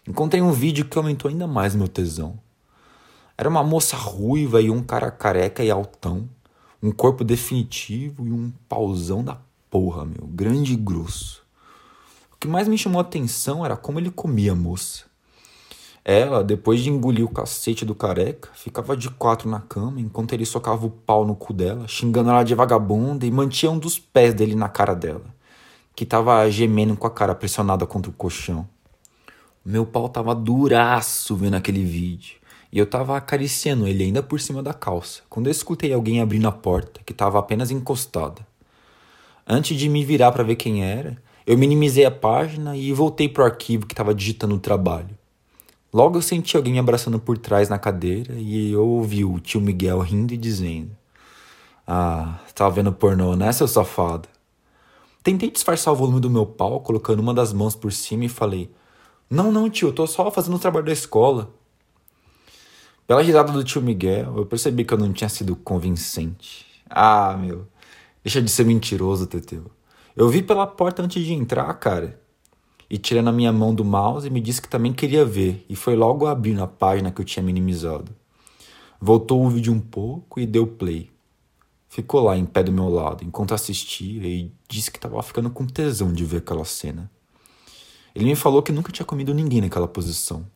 Encontrei 0.07 0.40
um 0.40 0.53
vídeo 0.53 0.85
que 0.85 0.96
aumentou 0.96 1.29
ainda 1.29 1.49
mais 1.49 1.75
meu 1.75 1.88
tesão. 1.88 2.38
Era 3.37 3.49
uma 3.49 3.64
moça 3.64 3.96
ruiva 3.96 4.62
e 4.62 4.70
um 4.70 4.85
cara 4.85 5.11
careca 5.11 5.64
e 5.64 5.70
altão, 5.70 6.29
um 6.82 6.90
corpo 6.90 7.22
definitivo 7.22 8.26
e 8.26 8.32
um 8.32 8.52
pauzão 8.68 9.22
da 9.22 9.38
porra, 9.70 10.04
meu, 10.04 10.26
grande 10.26 10.72
e 10.72 10.76
grosso. 10.76 11.42
O 12.32 12.36
que 12.36 12.48
mais 12.48 12.66
me 12.66 12.78
chamou 12.78 12.98
a 12.98 13.02
atenção 13.02 13.64
era 13.64 13.76
como 13.76 13.98
ele 13.98 14.10
comia 14.10 14.52
a 14.52 14.56
moça. 14.56 15.04
Ela, 16.02 16.42
depois 16.42 16.80
de 16.80 16.88
engolir 16.88 17.24
o 17.24 17.28
cacete 17.28 17.84
do 17.84 17.94
careca, 17.94 18.48
ficava 18.54 18.96
de 18.96 19.10
quatro 19.10 19.48
na 19.48 19.60
cama 19.60 20.00
enquanto 20.00 20.32
ele 20.32 20.46
socava 20.46 20.86
o 20.86 20.90
pau 20.90 21.26
no 21.26 21.36
cu 21.36 21.52
dela, 21.52 21.86
xingando 21.86 22.30
ela 22.30 22.42
de 22.42 22.54
vagabunda 22.54 23.26
e 23.26 23.30
mantinha 23.30 23.70
um 23.70 23.78
dos 23.78 23.98
pés 23.98 24.32
dele 24.32 24.54
na 24.54 24.68
cara 24.68 24.94
dela, 24.94 25.26
que 25.94 26.06
tava 26.06 26.48
gemendo 26.50 26.96
com 26.96 27.06
a 27.06 27.10
cara 27.10 27.34
pressionada 27.34 27.86
contra 27.86 28.10
o 28.10 28.14
colchão. 28.14 28.66
Meu 29.62 29.84
pau 29.84 30.08
tava 30.08 30.34
duraço 30.34 31.36
vendo 31.36 31.54
aquele 31.56 31.84
vídeo. 31.84 32.39
E 32.72 32.78
eu 32.78 32.87
tava 32.87 33.16
acariciando 33.16 33.87
ele 33.87 34.04
ainda 34.04 34.22
por 34.22 34.40
cima 34.40 34.62
da 34.62 34.72
calça, 34.72 35.22
quando 35.28 35.46
eu 35.46 35.50
escutei 35.50 35.92
alguém 35.92 36.20
abrindo 36.20 36.46
a 36.46 36.52
porta, 36.52 37.00
que 37.04 37.12
tava 37.12 37.38
apenas 37.38 37.70
encostada. 37.70 38.46
Antes 39.46 39.76
de 39.76 39.88
me 39.88 40.04
virar 40.04 40.30
para 40.30 40.44
ver 40.44 40.56
quem 40.56 40.85
era, 40.85 41.20
eu 41.46 41.59
minimizei 41.59 42.04
a 42.04 42.11
página 42.11 42.76
e 42.76 42.92
voltei 42.92 43.28
pro 43.28 43.44
arquivo 43.44 43.87
que 43.87 43.92
estava 43.92 44.14
digitando 44.14 44.54
o 44.54 44.61
trabalho. 44.61 45.18
Logo 45.92 46.18
eu 46.18 46.22
senti 46.22 46.56
alguém 46.56 46.78
abraçando 46.78 47.18
por 47.18 47.37
trás 47.37 47.68
na 47.68 47.78
cadeira 47.78 48.35
e 48.37 48.70
eu 48.70 48.87
ouvi 48.87 49.24
o 49.24 49.40
tio 49.40 49.61
Miguel 49.61 49.98
rindo 49.98 50.33
e 50.33 50.37
dizendo: 50.37 50.90
Ah, 51.85 52.38
tava 52.54 52.70
vendo 52.76 52.92
pornô, 52.92 53.35
né, 53.35 53.50
seu 53.50 53.66
safado? 53.66 54.28
Tentei 55.24 55.50
disfarçar 55.50 55.92
o 55.92 55.96
volume 55.96 56.20
do 56.20 56.30
meu 56.30 56.46
pau, 56.46 56.80
colocando 56.80 57.18
uma 57.18 57.35
das 57.35 57.52
mãos 57.52 57.74
por 57.74 57.92
cima 57.92 58.26
e 58.26 58.28
falei: 58.28 58.70
não, 59.33 59.52
não, 59.52 59.70
tio, 59.70 59.92
tô 59.92 60.09
só 60.09 60.28
fazendo 60.28 60.56
o 60.56 60.59
trabalho 60.59 60.87
da 60.87 60.92
escola. 60.92 61.54
Pela 63.11 63.23
risada 63.23 63.51
do 63.51 63.64
tio 63.64 63.83
Miguel, 63.83 64.37
eu 64.37 64.46
percebi 64.46 64.85
que 64.85 64.94
eu 64.94 64.99
não 64.99 65.12
tinha 65.12 65.29
sido 65.29 65.57
convincente. 65.57 66.64
Ah, 66.88 67.37
meu, 67.37 67.66
deixa 68.23 68.40
de 68.40 68.49
ser 68.49 68.64
mentiroso, 68.64 69.27
Teteu. 69.27 69.68
Eu 70.14 70.29
vi 70.29 70.44
pela 70.44 70.64
porta 70.64 71.03
antes 71.03 71.25
de 71.25 71.33
entrar, 71.33 71.75
cara. 71.75 72.20
E 72.88 72.96
tirando 72.96 73.27
a 73.27 73.33
minha 73.33 73.53
mão 73.53 73.75
do 73.75 73.85
mouse, 73.85 74.31
me 74.31 74.40
disse 74.40 74.62
que 74.62 74.68
também 74.68 74.92
queria 74.92 75.25
ver, 75.25 75.66
e 75.68 75.75
foi 75.75 75.96
logo 75.96 76.25
abrindo 76.25 76.62
a 76.62 76.68
página 76.68 77.11
que 77.11 77.20
eu 77.20 77.25
tinha 77.25 77.42
minimizado. 77.42 78.14
Voltou 79.01 79.44
o 79.44 79.51
vídeo 79.51 79.73
um 79.73 79.81
pouco 79.81 80.38
e 80.38 80.46
deu 80.46 80.64
play. 80.64 81.11
Ficou 81.88 82.23
lá 82.23 82.37
em 82.37 82.46
pé 82.46 82.62
do 82.62 82.70
meu 82.70 82.88
lado 82.88 83.25
enquanto 83.25 83.53
assistia 83.53 84.25
e 84.25 84.53
disse 84.68 84.88
que 84.88 84.99
estava 84.99 85.20
ficando 85.25 85.51
com 85.51 85.66
tesão 85.66 86.12
de 86.12 86.25
ver 86.25 86.37
aquela 86.37 86.64
cena. 86.64 87.11
Ele 88.14 88.27
me 88.27 88.37
falou 88.37 88.62
que 88.62 88.70
nunca 88.70 88.92
tinha 88.92 89.05
comido 89.05 89.35
ninguém 89.35 89.62
naquela 89.62 89.88
posição. 89.88 90.46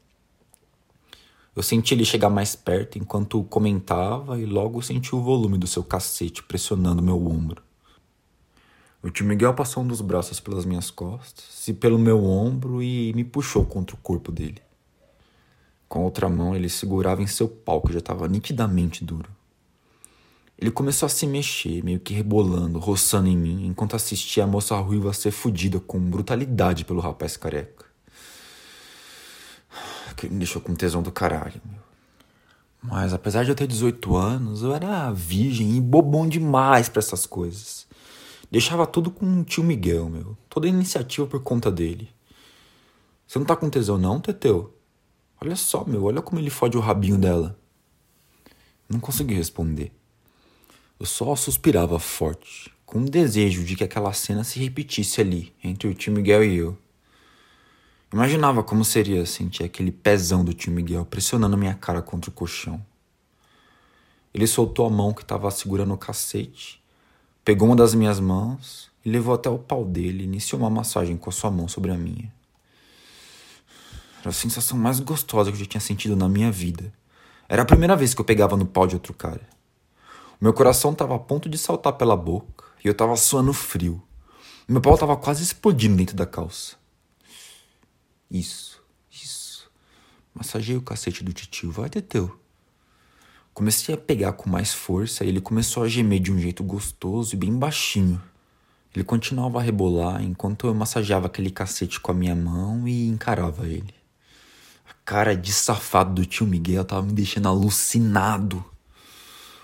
Eu 1.55 1.63
senti 1.63 1.95
ele 1.95 2.05
chegar 2.05 2.29
mais 2.29 2.57
perto 2.57 2.99
enquanto 2.99 3.45
comentava 3.45 4.41
e 4.41 4.45
logo 4.45 4.83
senti 4.83 5.15
o 5.15 5.23
volume 5.23 5.57
do 5.57 5.67
seu 5.67 5.85
cacete 5.85 6.43
pressionando 6.43 7.03
meu 7.03 7.27
ombro. 7.27 7.63
O 9.01 9.11
tio 9.11 9.27
Miguel 9.27 9.55
passou 9.55 9.83
um 9.83 9.87
dos 9.87 10.01
braços 10.01 10.41
pelas 10.41 10.65
minhas 10.65 10.91
costas 10.91 11.69
e 11.69 11.73
pelo 11.73 11.99
meu 11.99 12.25
ombro 12.25 12.83
e 12.83 13.13
me 13.15 13.23
puxou 13.23 13.65
contra 13.65 13.95
o 13.95 13.99
corpo 13.99 14.33
dele. 14.33 14.63
Com 15.87 16.01
a 16.01 16.03
outra 16.05 16.29
mão, 16.29 16.57
ele 16.57 16.69
segurava 16.69 17.23
em 17.23 17.27
seu 17.27 17.47
pau, 17.47 17.83
que 17.83 17.93
já 17.93 17.99
estava 18.01 18.27
nitidamente 18.27 19.05
duro. 19.05 19.31
Ele 20.59 20.71
começou 20.71 21.07
a 21.07 21.11
se 21.11 21.27
mexer, 21.27 21.85
meio 21.85 22.01
que 22.01 22.15
rebolando, 22.15 22.79
roçando 22.79 23.29
em 23.29 23.37
mim, 23.37 23.67
enquanto 23.67 23.95
assistia 23.95 24.45
a 24.45 24.47
moça 24.47 24.75
ruiva 24.77 25.13
ser 25.13 25.31
fudida 25.31 25.79
com 25.79 26.01
brutalidade 26.01 26.85
pelo 26.85 27.01
rapaz 27.01 27.37
careca. 27.37 27.84
Que 30.27 30.33
me 30.33 30.39
deixou 30.39 30.63
com 30.63 30.75
tesão 30.75 31.03
do 31.03 31.13
caralho, 31.13 31.61
meu. 31.65 31.81
Mas 32.83 33.13
apesar 33.13 33.45
de 33.45 33.51
eu 33.51 33.55
ter 33.55 33.67
18 33.67 34.17
anos, 34.17 34.63
eu 34.63 34.75
era 34.75 35.11
virgem 35.13 35.77
e 35.77 35.81
bobão 35.81 36.27
demais 36.27 36.89
para 36.89 37.01
essas 37.01 37.27
coisas. 37.27 37.87
Deixava 38.51 38.87
tudo 38.87 39.11
com 39.11 39.41
o 39.41 39.45
tio 39.45 39.65
Miguel, 39.65 40.09
meu. 40.09 40.37
Toda 40.49 40.67
a 40.67 40.71
iniciativa 40.71 41.27
por 41.27 41.43
conta 41.43 41.71
dele. 41.71 42.11
Você 43.27 43.39
não 43.39 43.47
tá 43.47 43.57
com 43.57 43.71
tesão 43.71 43.99
não, 43.99 44.21
Teteu? 44.21 44.75
Olha 45.41 45.57
só, 45.57 45.85
meu, 45.85 46.05
olha 46.05 46.23
como 46.23 46.41
ele 46.41 46.51
fode 46.51 46.77
o 46.77 46.81
rabinho 46.81 47.19
dela. 47.19 47.59
Não 48.89 49.01
consegui 49.01 49.35
responder. 49.35 49.93
Eu 51.01 51.07
só 51.07 51.35
suspirava 51.35 51.99
forte, 51.99 52.71
com 52.87 52.99
um 52.99 53.05
desejo 53.05 53.65
de 53.65 53.77
que 53.77 53.85
aquela 53.85 54.13
cena 54.13 54.45
se 54.45 54.59
repetisse 54.59 55.21
ali, 55.21 55.53
entre 55.63 55.89
o 55.89 55.95
tio 55.95 56.13
Miguel 56.13 56.45
e 56.45 56.57
eu. 56.57 56.79
Imaginava 58.15 58.63
como 58.63 58.85
seria 58.85 59.27
sentir 59.27 59.65
aquele 59.65 59.91
pezão 59.91 60.45
do 60.45 60.55
tio 60.55 60.73
Miguel 60.73 61.05
pressionando 61.05 61.59
minha 61.59 61.75
cara 61.75 62.01
contra 62.01 62.31
o 62.31 62.33
colchão. 62.33 62.81
Ele 64.33 64.47
soltou 64.47 64.87
a 64.87 64.89
mão 64.89 65.13
que 65.13 65.23
estava 65.23 65.51
segurando 65.51 65.95
o 65.95 65.99
cacete, 65.99 66.81
pegou 67.45 67.67
uma 67.67 67.75
das 67.75 67.93
minhas 67.93 68.21
mãos 68.21 68.89
e 69.05 69.11
levou 69.11 69.35
até 69.35 69.51
o 69.51 69.59
pau 69.59 69.85
dele 69.85 70.23
e 70.23 70.27
iniciou 70.27 70.61
uma 70.61 70.71
massagem 70.71 71.17
com 71.17 71.29
a 71.29 71.33
sua 71.33 71.51
mão 71.51 71.67
sobre 71.67 71.91
a 71.91 71.97
minha. 71.97 72.33
Era 74.21 74.29
a 74.29 74.33
sensação 74.33 74.79
mais 74.79 75.01
gostosa 75.01 75.51
que 75.51 75.57
eu 75.57 75.61
já 75.65 75.67
tinha 75.67 75.81
sentido 75.81 76.15
na 76.15 76.29
minha 76.29 76.53
vida. 76.53 76.93
Era 77.49 77.63
a 77.63 77.67
primeira 77.67 77.97
vez 77.97 78.15
que 78.15 78.21
eu 78.21 78.25
pegava 78.25 78.57
no 78.57 78.65
pau 78.65 78.87
de 78.87 78.95
outro 78.95 79.13
cara. 79.13 79.43
O 80.41 80.45
meu 80.45 80.53
coração 80.53 80.93
estava 80.93 81.17
a 81.17 81.19
ponto 81.19 81.49
de 81.49 81.59
saltar 81.59 81.95
pela 81.95 82.17
boca 82.17 82.65
e 82.85 82.87
eu 82.87 82.93
estava 82.93 83.17
suando 83.17 83.53
frio. 83.53 84.01
Meu 84.69 84.81
pau 84.81 84.95
estava 84.95 85.17
quase 85.17 85.43
explodindo 85.43 85.97
dentro 85.97 86.15
da 86.15 86.25
calça. 86.25 86.84
Isso, 88.35 88.83
isso. 89.13 89.71
Massageei 90.35 90.77
o 90.77 90.83
cacete 90.83 91.23
do 91.23 91.33
titio. 91.33 91.71
Vai, 91.71 91.89
Teteu. 91.89 92.37
Comecei 93.53 93.95
a 93.95 93.99
pegar 93.99 94.33
com 94.33 94.51
mais 94.51 94.75
força 94.75 95.25
e 95.25 95.29
ele 95.29 95.41
começou 95.41 95.85
a 95.85 95.89
gemer 95.89 96.19
de 96.19 96.33
um 96.33 96.39
jeito 96.41 96.65
gostoso 96.65 97.37
e 97.37 97.39
bem 97.39 97.57
baixinho. 97.57 98.21
Ele 98.93 99.05
continuava 99.05 99.61
a 99.61 99.63
rebolar 99.63 100.21
enquanto 100.21 100.67
eu 100.67 100.75
massageava 100.75 101.27
aquele 101.27 101.49
cacete 101.49 102.01
com 102.01 102.11
a 102.11 102.15
minha 102.15 102.35
mão 102.35 102.89
e 102.89 103.07
encarava 103.07 103.69
ele. 103.69 103.95
A 104.91 104.95
cara 105.05 105.37
de 105.37 105.53
safado 105.53 106.15
do 106.15 106.27
tio 106.27 106.45
Miguel 106.45 106.85
tava 106.85 107.07
me 107.07 107.13
deixando 107.13 107.47
alucinado. 107.47 108.65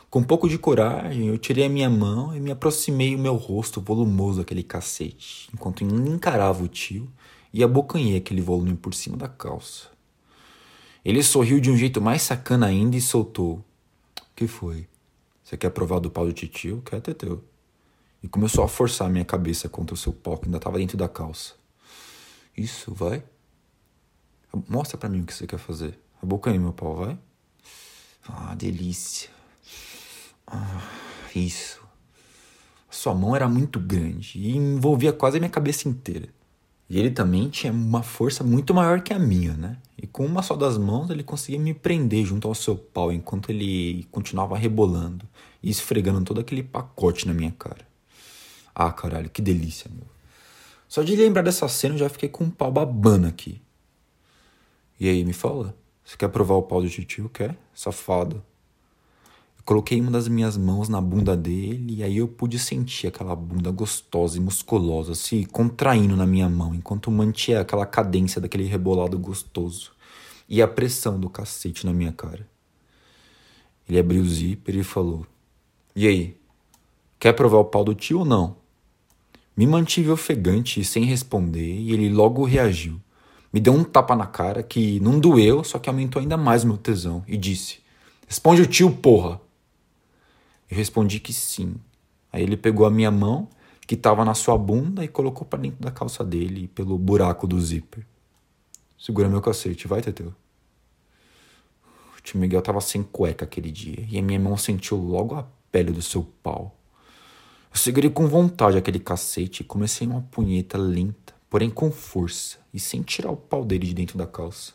Com 0.09 0.20
um 0.20 0.24
pouco 0.24 0.48
de 0.48 0.59
coragem, 0.59 1.26
eu 1.26 1.37
tirei 1.38 1.66
a 1.66 1.68
minha 1.68 1.90
mão 1.90 2.37
e 2.37 2.38
me 2.38 2.52
aproximei 2.52 3.16
o 3.16 3.18
meu 3.18 3.35
rosto 3.35 3.80
volumoso 3.80 4.38
daquele 4.38 4.62
cacete, 4.62 5.50
enquanto 5.52 5.83
encarava 5.83 6.62
o 6.62 6.68
tio 6.68 7.11
e 7.52 7.62
abocanhei 7.62 8.16
aquele 8.16 8.40
volume 8.40 8.76
por 8.76 8.94
cima 8.94 9.16
da 9.16 9.28
calça. 9.28 9.88
Ele 11.04 11.22
sorriu 11.22 11.60
de 11.60 11.70
um 11.70 11.76
jeito 11.76 12.00
mais 12.00 12.22
sacana 12.22 12.66
ainda 12.66 12.96
e 12.96 13.00
soltou: 13.00 13.64
Que 14.36 14.46
foi? 14.46 14.86
Você 15.42 15.56
quer 15.56 15.70
provar 15.70 15.98
do 15.98 16.10
pau 16.10 16.26
do 16.26 16.32
titio? 16.32 16.82
Quer, 16.82 17.00
Teteu? 17.00 17.42
E 18.22 18.28
começou 18.28 18.62
a 18.62 18.68
forçar 18.68 19.10
minha 19.10 19.24
cabeça 19.24 19.68
contra 19.68 19.94
o 19.94 19.96
seu 19.96 20.12
pau 20.12 20.36
que 20.36 20.44
ainda 20.44 20.58
estava 20.58 20.78
dentro 20.78 20.96
da 20.96 21.08
calça. 21.08 21.54
Isso, 22.56 22.92
vai. 22.92 23.22
Mostra 24.68 24.98
para 24.98 25.08
mim 25.08 25.22
o 25.22 25.26
que 25.26 25.32
você 25.32 25.46
quer 25.46 25.58
fazer. 25.58 25.98
Abocanhei 26.22 26.58
meu 26.58 26.72
pau, 26.72 26.94
vai. 26.94 27.18
Ah, 28.28 28.54
delícia. 28.54 29.30
Ah, 30.46 30.82
isso. 31.34 31.80
Sua 32.90 33.14
mão 33.14 33.34
era 33.34 33.48
muito 33.48 33.80
grande 33.80 34.38
e 34.38 34.56
envolvia 34.56 35.12
quase 35.12 35.38
a 35.38 35.40
minha 35.40 35.50
cabeça 35.50 35.88
inteira. 35.88 36.28
E 36.90 36.98
ele 36.98 37.12
também 37.12 37.48
tinha 37.48 37.72
uma 37.72 38.03
força 38.03 38.42
muito 38.42 38.74
maior 38.74 39.00
que 39.00 39.14
a 39.14 39.18
minha, 39.18 39.55
né? 39.55 39.76
E 39.96 40.09
com 40.09 40.26
uma 40.26 40.42
só 40.42 40.57
das 40.57 40.76
mãos 40.76 41.09
ele 41.09 41.22
conseguia 41.22 41.61
me 41.61 41.72
prender 41.72 42.26
junto 42.26 42.48
ao 42.48 42.55
seu 42.55 42.76
pau 42.76 43.12
enquanto 43.12 43.50
ele 43.50 44.09
continuava 44.11 44.57
rebolando 44.57 45.24
e 45.62 45.70
esfregando 45.70 46.24
todo 46.24 46.40
aquele 46.40 46.64
pacote 46.64 47.29
na 47.29 47.33
minha 47.33 47.53
cara. 47.53 47.87
Ah, 48.74 48.90
caralho, 48.92 49.31
que 49.31 49.40
delícia, 49.40 49.88
meu. 49.88 50.07
Só 50.88 51.05
de 51.05 51.14
lembrar 51.14 51.42
dessa 51.42 51.68
cena 51.68 51.94
eu 51.94 51.98
já 51.98 52.09
fiquei 52.09 52.29
com 52.29 52.42
um 52.42 52.50
pau 52.50 52.72
babando 52.72 53.29
aqui. 53.29 53.62
E 54.98 55.09
aí, 55.09 55.24
me 55.24 55.33
fala, 55.33 55.76
você 56.05 56.16
quer 56.16 56.29
provar 56.29 56.55
o 56.55 56.62
pau 56.62 56.83
do 56.83 56.90
titio? 56.90 57.29
Quer? 57.29 57.57
Safado. 57.72 58.42
Coloquei 59.70 60.00
uma 60.00 60.11
das 60.11 60.26
minhas 60.26 60.56
mãos 60.56 60.88
na 60.88 61.00
bunda 61.00 61.37
dele 61.37 61.98
e 61.98 62.02
aí 62.02 62.16
eu 62.16 62.26
pude 62.26 62.59
sentir 62.59 63.06
aquela 63.06 63.37
bunda 63.37 63.70
gostosa 63.70 64.37
e 64.37 64.40
musculosa 64.40 65.14
se 65.14 65.46
contraindo 65.46 66.16
na 66.16 66.26
minha 66.26 66.48
mão 66.48 66.74
enquanto 66.74 67.09
mantinha 67.09 67.61
aquela 67.61 67.87
cadência 67.87 68.40
daquele 68.40 68.64
rebolado 68.64 69.16
gostoso 69.16 69.92
e 70.48 70.61
a 70.61 70.66
pressão 70.66 71.20
do 71.20 71.30
cacete 71.30 71.87
na 71.87 71.92
minha 71.92 72.11
cara. 72.11 72.44
Ele 73.88 74.00
abriu 74.00 74.22
o 74.22 74.28
zíper 74.28 74.74
e 74.74 74.83
falou: 74.83 75.24
E 75.94 76.09
aí? 76.09 76.37
Quer 77.16 77.33
provar 77.35 77.59
o 77.59 77.64
pau 77.64 77.85
do 77.85 77.94
tio 77.94 78.18
ou 78.18 78.24
não? 78.24 78.56
Me 79.56 79.68
mantive 79.68 80.11
ofegante 80.11 80.80
e 80.80 80.85
sem 80.85 81.04
responder 81.04 81.78
e 81.78 81.92
ele 81.92 82.09
logo 82.09 82.44
reagiu. 82.44 83.00
Me 83.52 83.61
deu 83.61 83.72
um 83.72 83.85
tapa 83.85 84.16
na 84.16 84.26
cara 84.26 84.64
que 84.64 84.98
não 84.98 85.20
doeu, 85.20 85.62
só 85.62 85.78
que 85.78 85.88
aumentou 85.88 86.18
ainda 86.18 86.37
mais 86.37 86.64
meu 86.64 86.76
tesão 86.76 87.22
e 87.28 87.37
disse: 87.37 87.78
Responde 88.26 88.62
o 88.62 88.66
tio, 88.66 88.90
porra! 88.90 89.40
Eu 90.70 90.76
respondi 90.76 91.18
que 91.18 91.33
sim. 91.33 91.74
Aí 92.33 92.42
ele 92.42 92.56
pegou 92.56 92.87
a 92.87 92.90
minha 92.90 93.11
mão, 93.11 93.48
que 93.87 93.94
estava 93.94 94.24
na 94.24 94.35
sua 94.35 94.56
bunda, 94.56 95.04
e 95.04 95.09
colocou 95.09 95.44
para 95.44 95.61
dentro 95.61 95.80
da 95.80 95.90
calça 95.90 96.24
dele, 96.24 96.68
pelo 96.68 96.96
buraco 96.96 97.46
do 97.46 97.61
zíper. 97.61 98.06
Segura 98.96 99.28
meu 99.28 99.40
cacete, 99.40 99.88
vai, 99.88 100.00
Teteu. 100.00 100.33
O 102.16 102.20
tio 102.22 102.38
Miguel 102.38 102.62
tava 102.62 102.80
sem 102.80 103.02
cueca 103.02 103.44
aquele 103.44 103.72
dia, 103.72 104.06
e 104.09 104.18
a 104.18 104.22
minha 104.22 104.38
mão 104.38 104.56
sentiu 104.56 104.96
logo 104.96 105.35
a 105.35 105.44
pele 105.72 105.90
do 105.90 106.02
seu 106.02 106.22
pau. 106.42 106.76
Eu 107.72 107.78
segurei 107.78 108.11
com 108.11 108.28
vontade 108.28 108.76
aquele 108.76 109.00
cacete 109.00 109.62
e 109.62 109.64
comecei 109.64 110.06
uma 110.06 110.22
punheta 110.22 110.76
lenta, 110.76 111.35
porém 111.48 111.70
com 111.70 111.90
força, 111.90 112.59
e 112.72 112.78
sem 112.78 113.02
tirar 113.02 113.30
o 113.30 113.37
pau 113.37 113.64
dele 113.64 113.87
de 113.87 113.94
dentro 113.94 114.18
da 114.18 114.26
calça. 114.26 114.72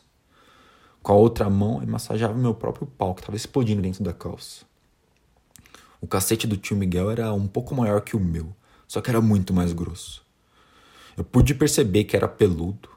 Com 1.02 1.12
a 1.12 1.16
outra 1.16 1.48
mão, 1.48 1.80
eu 1.80 1.88
massageava 1.88 2.34
meu 2.34 2.52
próprio 2.52 2.86
pau, 2.86 3.14
que 3.14 3.20
estava 3.20 3.36
explodindo 3.36 3.80
dentro 3.80 4.02
da 4.02 4.12
calça. 4.12 4.66
O 6.00 6.06
cacete 6.06 6.46
do 6.46 6.56
tio 6.56 6.76
Miguel 6.76 7.10
era 7.10 7.32
um 7.32 7.46
pouco 7.46 7.74
maior 7.74 8.00
que 8.00 8.16
o 8.16 8.20
meu, 8.20 8.54
só 8.86 9.00
que 9.00 9.10
era 9.10 9.20
muito 9.20 9.52
mais 9.54 9.72
grosso. 9.72 10.24
Eu 11.16 11.24
pude 11.24 11.54
perceber 11.54 12.04
que 12.04 12.16
era 12.16 12.28
peludo. 12.28 12.90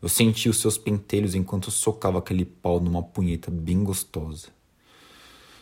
Eu 0.00 0.08
senti 0.08 0.48
os 0.48 0.60
seus 0.60 0.76
pentelhos 0.76 1.34
enquanto 1.34 1.70
socava 1.70 2.18
aquele 2.18 2.44
pau 2.44 2.78
numa 2.78 3.02
punheta 3.02 3.50
bem 3.50 3.82
gostosa. 3.82 4.48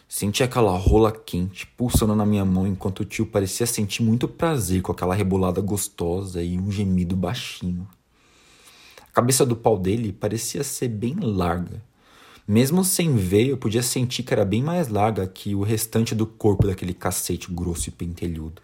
Senti 0.08 0.42
aquela 0.42 0.76
rola 0.76 1.12
quente 1.12 1.68
pulsando 1.68 2.16
na 2.16 2.26
minha 2.26 2.44
mão 2.44 2.66
enquanto 2.66 3.00
o 3.00 3.04
tio 3.04 3.26
parecia 3.26 3.64
sentir 3.64 4.02
muito 4.02 4.26
prazer 4.26 4.82
com 4.82 4.90
aquela 4.90 5.14
rebolada 5.14 5.60
gostosa 5.60 6.42
e 6.42 6.58
um 6.58 6.68
gemido 6.72 7.14
baixinho. 7.14 7.86
A 9.08 9.12
cabeça 9.12 9.46
do 9.46 9.54
pau 9.54 9.78
dele 9.78 10.12
parecia 10.12 10.64
ser 10.64 10.88
bem 10.88 11.14
larga, 11.20 11.80
mesmo 12.46 12.84
sem 12.84 13.14
ver, 13.16 13.48
eu 13.48 13.56
podia 13.56 13.82
sentir 13.82 14.22
que 14.22 14.32
era 14.32 14.44
bem 14.44 14.62
mais 14.62 14.88
larga 14.88 15.26
que 15.26 15.54
o 15.54 15.62
restante 15.62 16.14
do 16.14 16.26
corpo 16.26 16.66
daquele 16.66 16.94
cacete 16.94 17.52
grosso 17.52 17.88
e 17.88 17.92
pentelhudo. 17.92 18.62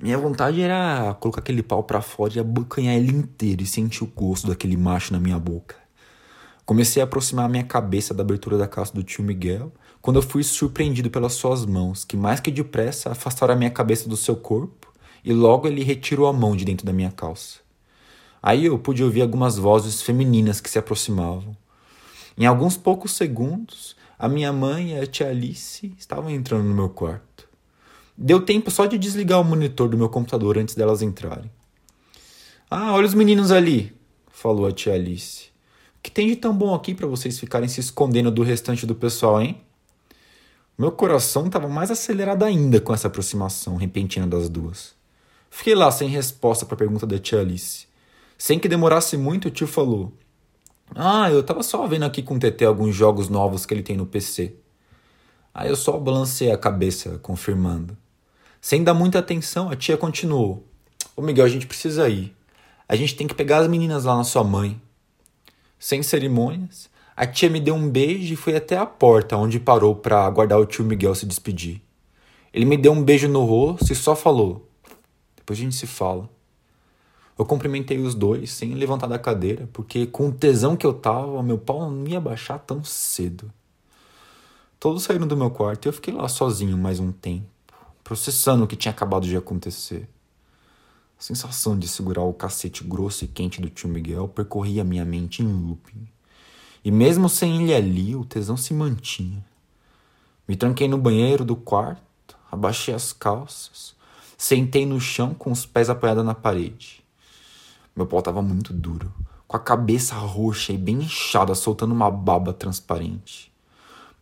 A 0.00 0.02
minha 0.02 0.16
vontade 0.16 0.60
era 0.60 1.12
colocar 1.18 1.40
aquele 1.40 1.62
pau 1.62 1.82
para 1.82 2.00
fora 2.00 2.34
e 2.36 2.38
abocanhar 2.38 2.94
ele 2.94 3.12
inteiro 3.12 3.62
e 3.62 3.66
sentir 3.66 4.04
o 4.04 4.06
gosto 4.06 4.46
daquele 4.46 4.76
macho 4.76 5.12
na 5.12 5.18
minha 5.18 5.38
boca. 5.38 5.74
Comecei 6.64 7.02
a 7.02 7.04
aproximar 7.04 7.46
a 7.46 7.48
minha 7.48 7.64
cabeça 7.64 8.14
da 8.14 8.22
abertura 8.22 8.56
da 8.56 8.68
calça 8.68 8.94
do 8.94 9.02
tio 9.02 9.24
Miguel, 9.24 9.72
quando 10.00 10.16
eu 10.16 10.22
fui 10.22 10.44
surpreendido 10.44 11.10
pelas 11.10 11.32
suas 11.32 11.66
mãos, 11.66 12.04
que 12.04 12.16
mais 12.16 12.40
que 12.40 12.50
depressa 12.50 13.10
afastaram 13.10 13.54
a 13.54 13.56
minha 13.56 13.70
cabeça 13.70 14.08
do 14.08 14.16
seu 14.16 14.36
corpo, 14.36 14.92
e 15.24 15.32
logo 15.32 15.66
ele 15.66 15.82
retirou 15.82 16.26
a 16.26 16.32
mão 16.32 16.54
de 16.54 16.64
dentro 16.64 16.86
da 16.86 16.92
minha 16.92 17.10
calça. 17.10 17.58
Aí 18.42 18.66
eu 18.66 18.78
pude 18.78 19.02
ouvir 19.02 19.22
algumas 19.22 19.56
vozes 19.56 20.00
femininas 20.00 20.60
que 20.60 20.70
se 20.70 20.78
aproximavam. 20.78 21.56
Em 22.38 22.46
alguns 22.46 22.76
poucos 22.76 23.16
segundos, 23.16 23.96
a 24.16 24.28
minha 24.28 24.52
mãe 24.52 24.92
e 24.92 25.00
a 25.00 25.04
tia 25.04 25.28
Alice 25.28 25.92
estavam 25.98 26.30
entrando 26.30 26.62
no 26.62 26.74
meu 26.74 26.88
quarto. 26.88 27.48
Deu 28.16 28.40
tempo 28.40 28.70
só 28.70 28.86
de 28.86 28.96
desligar 28.96 29.40
o 29.40 29.44
monitor 29.44 29.88
do 29.88 29.98
meu 29.98 30.08
computador 30.08 30.56
antes 30.56 30.76
delas 30.76 31.02
entrarem. 31.02 31.50
Ah, 32.70 32.92
olha 32.92 33.06
os 33.06 33.14
meninos 33.14 33.50
ali, 33.50 33.92
falou 34.28 34.68
a 34.68 34.72
tia 34.72 34.94
Alice. 34.94 35.46
O 35.98 36.00
que 36.00 36.12
tem 36.12 36.28
de 36.28 36.36
tão 36.36 36.56
bom 36.56 36.72
aqui 36.76 36.94
para 36.94 37.08
vocês 37.08 37.40
ficarem 37.40 37.68
se 37.68 37.80
escondendo 37.80 38.30
do 38.30 38.44
restante 38.44 38.86
do 38.86 38.94
pessoal, 38.94 39.42
hein? 39.42 39.60
Meu 40.78 40.92
coração 40.92 41.46
estava 41.46 41.66
mais 41.66 41.90
acelerado 41.90 42.44
ainda 42.44 42.80
com 42.80 42.94
essa 42.94 43.08
aproximação 43.08 43.74
repentina 43.74 44.28
das 44.28 44.48
duas. 44.48 44.94
Fiquei 45.50 45.74
lá 45.74 45.90
sem 45.90 46.08
resposta 46.08 46.64
para 46.64 46.76
a 46.76 46.78
pergunta 46.78 47.04
da 47.04 47.18
tia 47.18 47.40
Alice. 47.40 47.88
Sem 48.38 48.60
que 48.60 48.68
demorasse 48.68 49.16
muito, 49.16 49.48
o 49.48 49.50
tio 49.50 49.66
falou: 49.66 50.12
Ah, 50.94 51.30
eu 51.30 51.42
tava 51.42 51.62
só 51.62 51.86
vendo 51.86 52.04
aqui 52.04 52.22
com 52.22 52.34
o 52.34 52.38
TT 52.38 52.64
alguns 52.64 52.94
jogos 52.94 53.28
novos 53.28 53.66
que 53.66 53.74
ele 53.74 53.82
tem 53.82 53.96
no 53.96 54.06
PC. 54.06 54.54
Aí 55.54 55.68
eu 55.68 55.76
só 55.76 55.98
balancei 55.98 56.50
a 56.50 56.58
cabeça, 56.58 57.18
confirmando. 57.18 57.96
Sem 58.60 58.82
dar 58.82 58.94
muita 58.94 59.18
atenção, 59.18 59.70
a 59.70 59.76
tia 59.76 59.96
continuou: 59.96 60.66
Ô 61.16 61.22
Miguel, 61.22 61.44
a 61.44 61.48
gente 61.48 61.66
precisa 61.66 62.08
ir. 62.08 62.34
A 62.88 62.96
gente 62.96 63.14
tem 63.14 63.26
que 63.26 63.34
pegar 63.34 63.58
as 63.58 63.68
meninas 63.68 64.04
lá 64.04 64.16
na 64.16 64.24
sua 64.24 64.42
mãe. 64.42 64.80
Sem 65.78 66.02
cerimônias, 66.02 66.88
a 67.16 67.26
tia 67.26 67.50
me 67.50 67.60
deu 67.60 67.74
um 67.74 67.88
beijo 67.88 68.32
e 68.32 68.36
foi 68.36 68.56
até 68.56 68.76
a 68.76 68.86
porta, 68.86 69.36
onde 69.36 69.60
parou 69.60 69.94
para 69.94 70.24
aguardar 70.24 70.58
o 70.58 70.66
tio 70.66 70.84
Miguel 70.84 71.14
se 71.14 71.26
despedir. 71.26 71.82
Ele 72.52 72.64
me 72.64 72.76
deu 72.76 72.92
um 72.92 73.02
beijo 73.02 73.28
no 73.28 73.44
rosto 73.44 73.92
e 73.92 73.96
só 73.96 74.16
falou: 74.16 74.68
Depois 75.36 75.58
a 75.58 75.62
gente 75.62 75.74
se 75.74 75.86
fala. 75.86 76.28
Eu 77.38 77.46
cumprimentei 77.46 77.98
os 77.98 78.16
dois 78.16 78.50
sem 78.50 78.74
levantar 78.74 79.06
da 79.06 79.18
cadeira, 79.18 79.68
porque 79.72 80.08
com 80.08 80.28
o 80.28 80.32
tesão 80.32 80.76
que 80.76 80.84
eu 80.84 80.92
tava, 80.92 81.40
meu 81.40 81.56
pau 81.56 81.88
não 81.88 82.04
ia 82.08 82.20
baixar 82.20 82.58
tão 82.58 82.82
cedo. 82.82 83.48
Todos 84.80 85.04
saíram 85.04 85.26
do 85.26 85.36
meu 85.36 85.48
quarto 85.48 85.86
e 85.86 85.88
eu 85.88 85.92
fiquei 85.92 86.12
lá 86.12 86.26
sozinho 86.28 86.76
mais 86.76 86.98
um 86.98 87.12
tempo, 87.12 87.46
processando 88.02 88.64
o 88.64 88.66
que 88.66 88.74
tinha 88.74 88.90
acabado 88.90 89.24
de 89.24 89.36
acontecer. 89.36 90.08
A 91.16 91.22
sensação 91.22 91.78
de 91.78 91.86
segurar 91.86 92.22
o 92.22 92.32
cacete 92.32 92.82
grosso 92.82 93.24
e 93.24 93.28
quente 93.28 93.60
do 93.60 93.70
tio 93.70 93.88
Miguel 93.88 94.26
percorria 94.26 94.82
minha 94.82 95.04
mente 95.04 95.40
em 95.40 95.46
looping. 95.46 96.08
E 96.84 96.90
mesmo 96.90 97.28
sem 97.28 97.62
ele 97.62 97.74
ali, 97.74 98.16
o 98.16 98.24
tesão 98.24 98.56
se 98.56 98.74
mantinha. 98.74 99.44
Me 100.46 100.56
tranquei 100.56 100.88
no 100.88 100.98
banheiro 100.98 101.44
do 101.44 101.54
quarto, 101.54 102.36
abaixei 102.50 102.94
as 102.94 103.12
calças, 103.12 103.94
sentei 104.36 104.86
no 104.86 105.00
chão 105.00 105.34
com 105.34 105.52
os 105.52 105.66
pés 105.66 105.88
apoiados 105.88 106.24
na 106.24 106.34
parede. 106.34 106.97
Meu 107.98 108.06
pau 108.06 108.20
estava 108.20 108.40
muito 108.40 108.72
duro, 108.72 109.12
com 109.48 109.56
a 109.56 109.60
cabeça 109.60 110.14
roxa 110.14 110.72
e 110.72 110.78
bem 110.78 110.98
inchada, 110.98 111.52
soltando 111.52 111.90
uma 111.90 112.08
baba 112.08 112.52
transparente. 112.52 113.52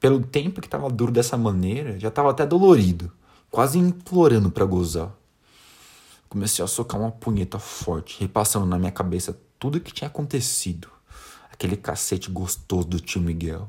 Pelo 0.00 0.24
tempo 0.24 0.62
que 0.62 0.66
estava 0.66 0.88
duro 0.88 1.12
dessa 1.12 1.36
maneira, 1.36 2.00
já 2.00 2.08
estava 2.08 2.30
até 2.30 2.46
dolorido, 2.46 3.12
quase 3.50 3.78
implorando 3.78 4.50
para 4.50 4.64
gozar. 4.64 5.12
Comecei 6.26 6.64
a 6.64 6.66
socar 6.66 6.98
uma 6.98 7.10
punheta 7.10 7.58
forte, 7.58 8.18
repassando 8.18 8.64
na 8.64 8.78
minha 8.78 8.90
cabeça 8.90 9.38
tudo 9.58 9.76
o 9.76 9.80
que 9.82 9.92
tinha 9.92 10.08
acontecido. 10.08 10.88
Aquele 11.52 11.76
cacete 11.76 12.30
gostoso 12.30 12.88
do 12.88 12.98
tio 12.98 13.20
Miguel, 13.20 13.68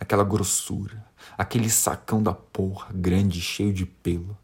aquela 0.00 0.24
grossura, 0.24 1.04
aquele 1.36 1.68
sacão 1.68 2.22
da 2.22 2.32
porra 2.32 2.86
grande 2.94 3.38
cheio 3.38 3.74
de 3.74 3.84
pelo. 3.84 4.34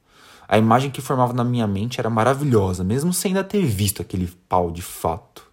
A 0.48 0.56
imagem 0.56 0.90
que 0.90 1.02
formava 1.02 1.34
na 1.34 1.44
minha 1.44 1.66
mente 1.66 2.00
era 2.00 2.08
maravilhosa, 2.08 2.82
mesmo 2.82 3.12
sem 3.12 3.30
ainda 3.30 3.44
ter 3.44 3.64
visto 3.66 4.00
aquele 4.00 4.26
pau 4.48 4.70
de 4.70 4.80
fato. 4.80 5.46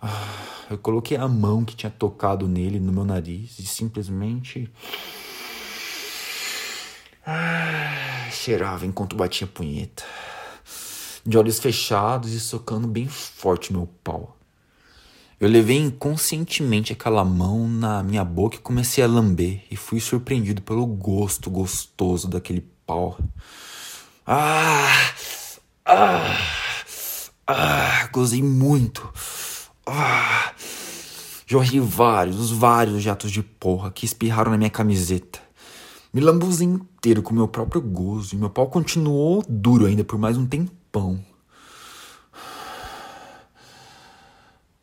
Ah, 0.00 0.38
eu 0.70 0.78
coloquei 0.78 1.18
a 1.18 1.28
mão 1.28 1.64
que 1.64 1.76
tinha 1.76 1.90
tocado 1.90 2.48
nele 2.48 2.80
no 2.80 2.92
meu 2.92 3.04
nariz 3.04 3.58
e 3.58 3.66
simplesmente. 3.66 4.72
Ah, 7.26 8.28
cheirava 8.32 8.86
enquanto 8.86 9.14
batia 9.14 9.46
punheta 9.46 10.02
de 11.24 11.36
olhos 11.36 11.58
fechados 11.58 12.32
e 12.32 12.40
socando 12.40 12.88
bem 12.88 13.06
forte 13.06 13.72
meu 13.72 13.86
pau. 14.02 14.36
Eu 15.38 15.48
levei 15.48 15.78
inconscientemente 15.78 16.92
aquela 16.92 17.24
mão 17.24 17.66
na 17.68 18.02
minha 18.02 18.24
boca 18.24 18.56
e 18.56 18.60
comecei 18.60 19.02
a 19.02 19.06
lamber 19.06 19.62
e 19.70 19.76
fui 19.76 20.00
surpreendido 20.00 20.60
pelo 20.60 20.86
gosto 20.86 21.50
gostoso 21.50 22.28
daquele 22.28 22.62
pau. 22.86 23.18
Ah! 24.32 25.12
Ah! 25.84 26.36
Ah! 27.48 28.08
Gozei 28.12 28.40
muito. 28.40 29.12
Ah! 29.84 30.54
Jorrei 31.44 31.80
vários, 31.80 32.52
vários 32.52 33.02
jatos 33.02 33.32
de 33.32 33.42
porra 33.42 33.90
que 33.90 34.04
espirraram 34.04 34.52
na 34.52 34.56
minha 34.56 34.70
camiseta. 34.70 35.40
Me 36.12 36.20
lambuzei 36.20 36.64
inteiro 36.64 37.24
com 37.24 37.34
meu 37.34 37.48
próprio 37.48 37.82
gozo 37.82 38.36
e 38.36 38.38
meu 38.38 38.48
pau 38.48 38.68
continuou 38.68 39.44
duro 39.48 39.86
ainda 39.86 40.04
por 40.04 40.16
mais 40.16 40.36
um 40.36 40.46
tempo 40.46 40.70
pão. 40.92 41.20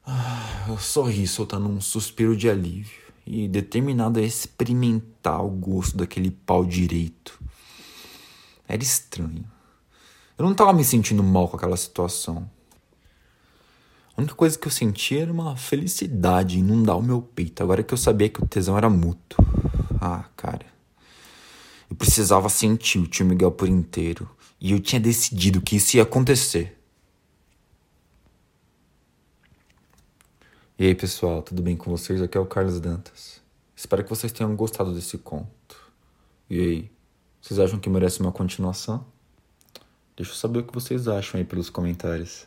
Ah, 0.06 0.66
eu 0.68 0.78
sorri, 0.78 1.26
soltando 1.26 1.70
um 1.70 1.80
suspiro 1.80 2.36
de 2.36 2.50
alívio 2.50 3.00
e 3.26 3.48
determinado 3.48 4.20
a 4.20 4.24
experimentar 4.24 5.42
o 5.42 5.50
gosto 5.50 5.96
daquele 5.96 6.32
pau 6.32 6.66
direito. 6.66 7.37
Era 8.68 8.84
estranho. 8.84 9.46
Eu 10.38 10.46
não 10.46 10.52
estava 10.52 10.74
me 10.74 10.84
sentindo 10.84 11.24
mal 11.24 11.48
com 11.48 11.58
aquela 11.58 11.78
situação. 11.78 12.50
A 14.16 14.22
única 14.22 14.36
coisa 14.36 14.58
que 14.58 14.68
eu 14.68 14.72
sentia 14.72 15.22
era 15.22 15.32
uma 15.32 15.56
felicidade 15.56 16.60
inundar 16.60 16.98
o 16.98 17.04
meu 17.04 17.22
peito, 17.22 17.62
agora 17.62 17.84
que 17.84 17.94
eu 17.94 17.98
sabia 17.98 18.30
que 18.30 18.44
o 18.44 18.48
tesão 18.48 18.78
era 18.78 18.90
mútuo. 18.90 19.46
Ah, 20.02 20.26
cara. 20.36 20.66
Eu 21.90 21.96
precisava 21.96 22.50
sentir 22.50 23.00
o 23.00 23.08
tio 23.08 23.26
Miguel 23.26 23.52
por 23.52 23.68
inteiro. 23.68 24.30
E 24.60 24.72
eu 24.72 24.80
tinha 24.80 25.00
decidido 25.00 25.62
que 25.62 25.76
isso 25.76 25.98
ia 25.98 26.04
acontecer. 26.04 26.78
E 30.80 30.86
aí, 30.86 30.96
pessoal, 30.96 31.42
tudo 31.42 31.62
bem 31.62 31.76
com 31.76 31.90
vocês? 31.90 32.22
Aqui 32.22 32.38
é 32.38 32.42
o 32.42 32.46
Carlos 32.46 32.80
Dantas. 32.80 33.42
Espero 33.76 34.04
que 34.04 34.10
vocês 34.10 34.32
tenham 34.32 34.56
gostado 34.56 34.94
desse 34.94 35.18
conto. 35.18 35.76
E 36.50 36.60
aí, 36.60 36.92
vocês 37.48 37.62
acham 37.62 37.80
que 37.80 37.90
merece 37.90 38.20
uma 38.20 38.32
continuação? 38.34 39.06
Deixa 40.18 40.34
eu 40.34 40.36
saber 40.36 40.60
o 40.60 40.64
que 40.66 40.74
vocês 40.74 41.08
acham 41.08 41.40
aí 41.40 41.46
pelos 41.46 41.70
comentários. 41.70 42.46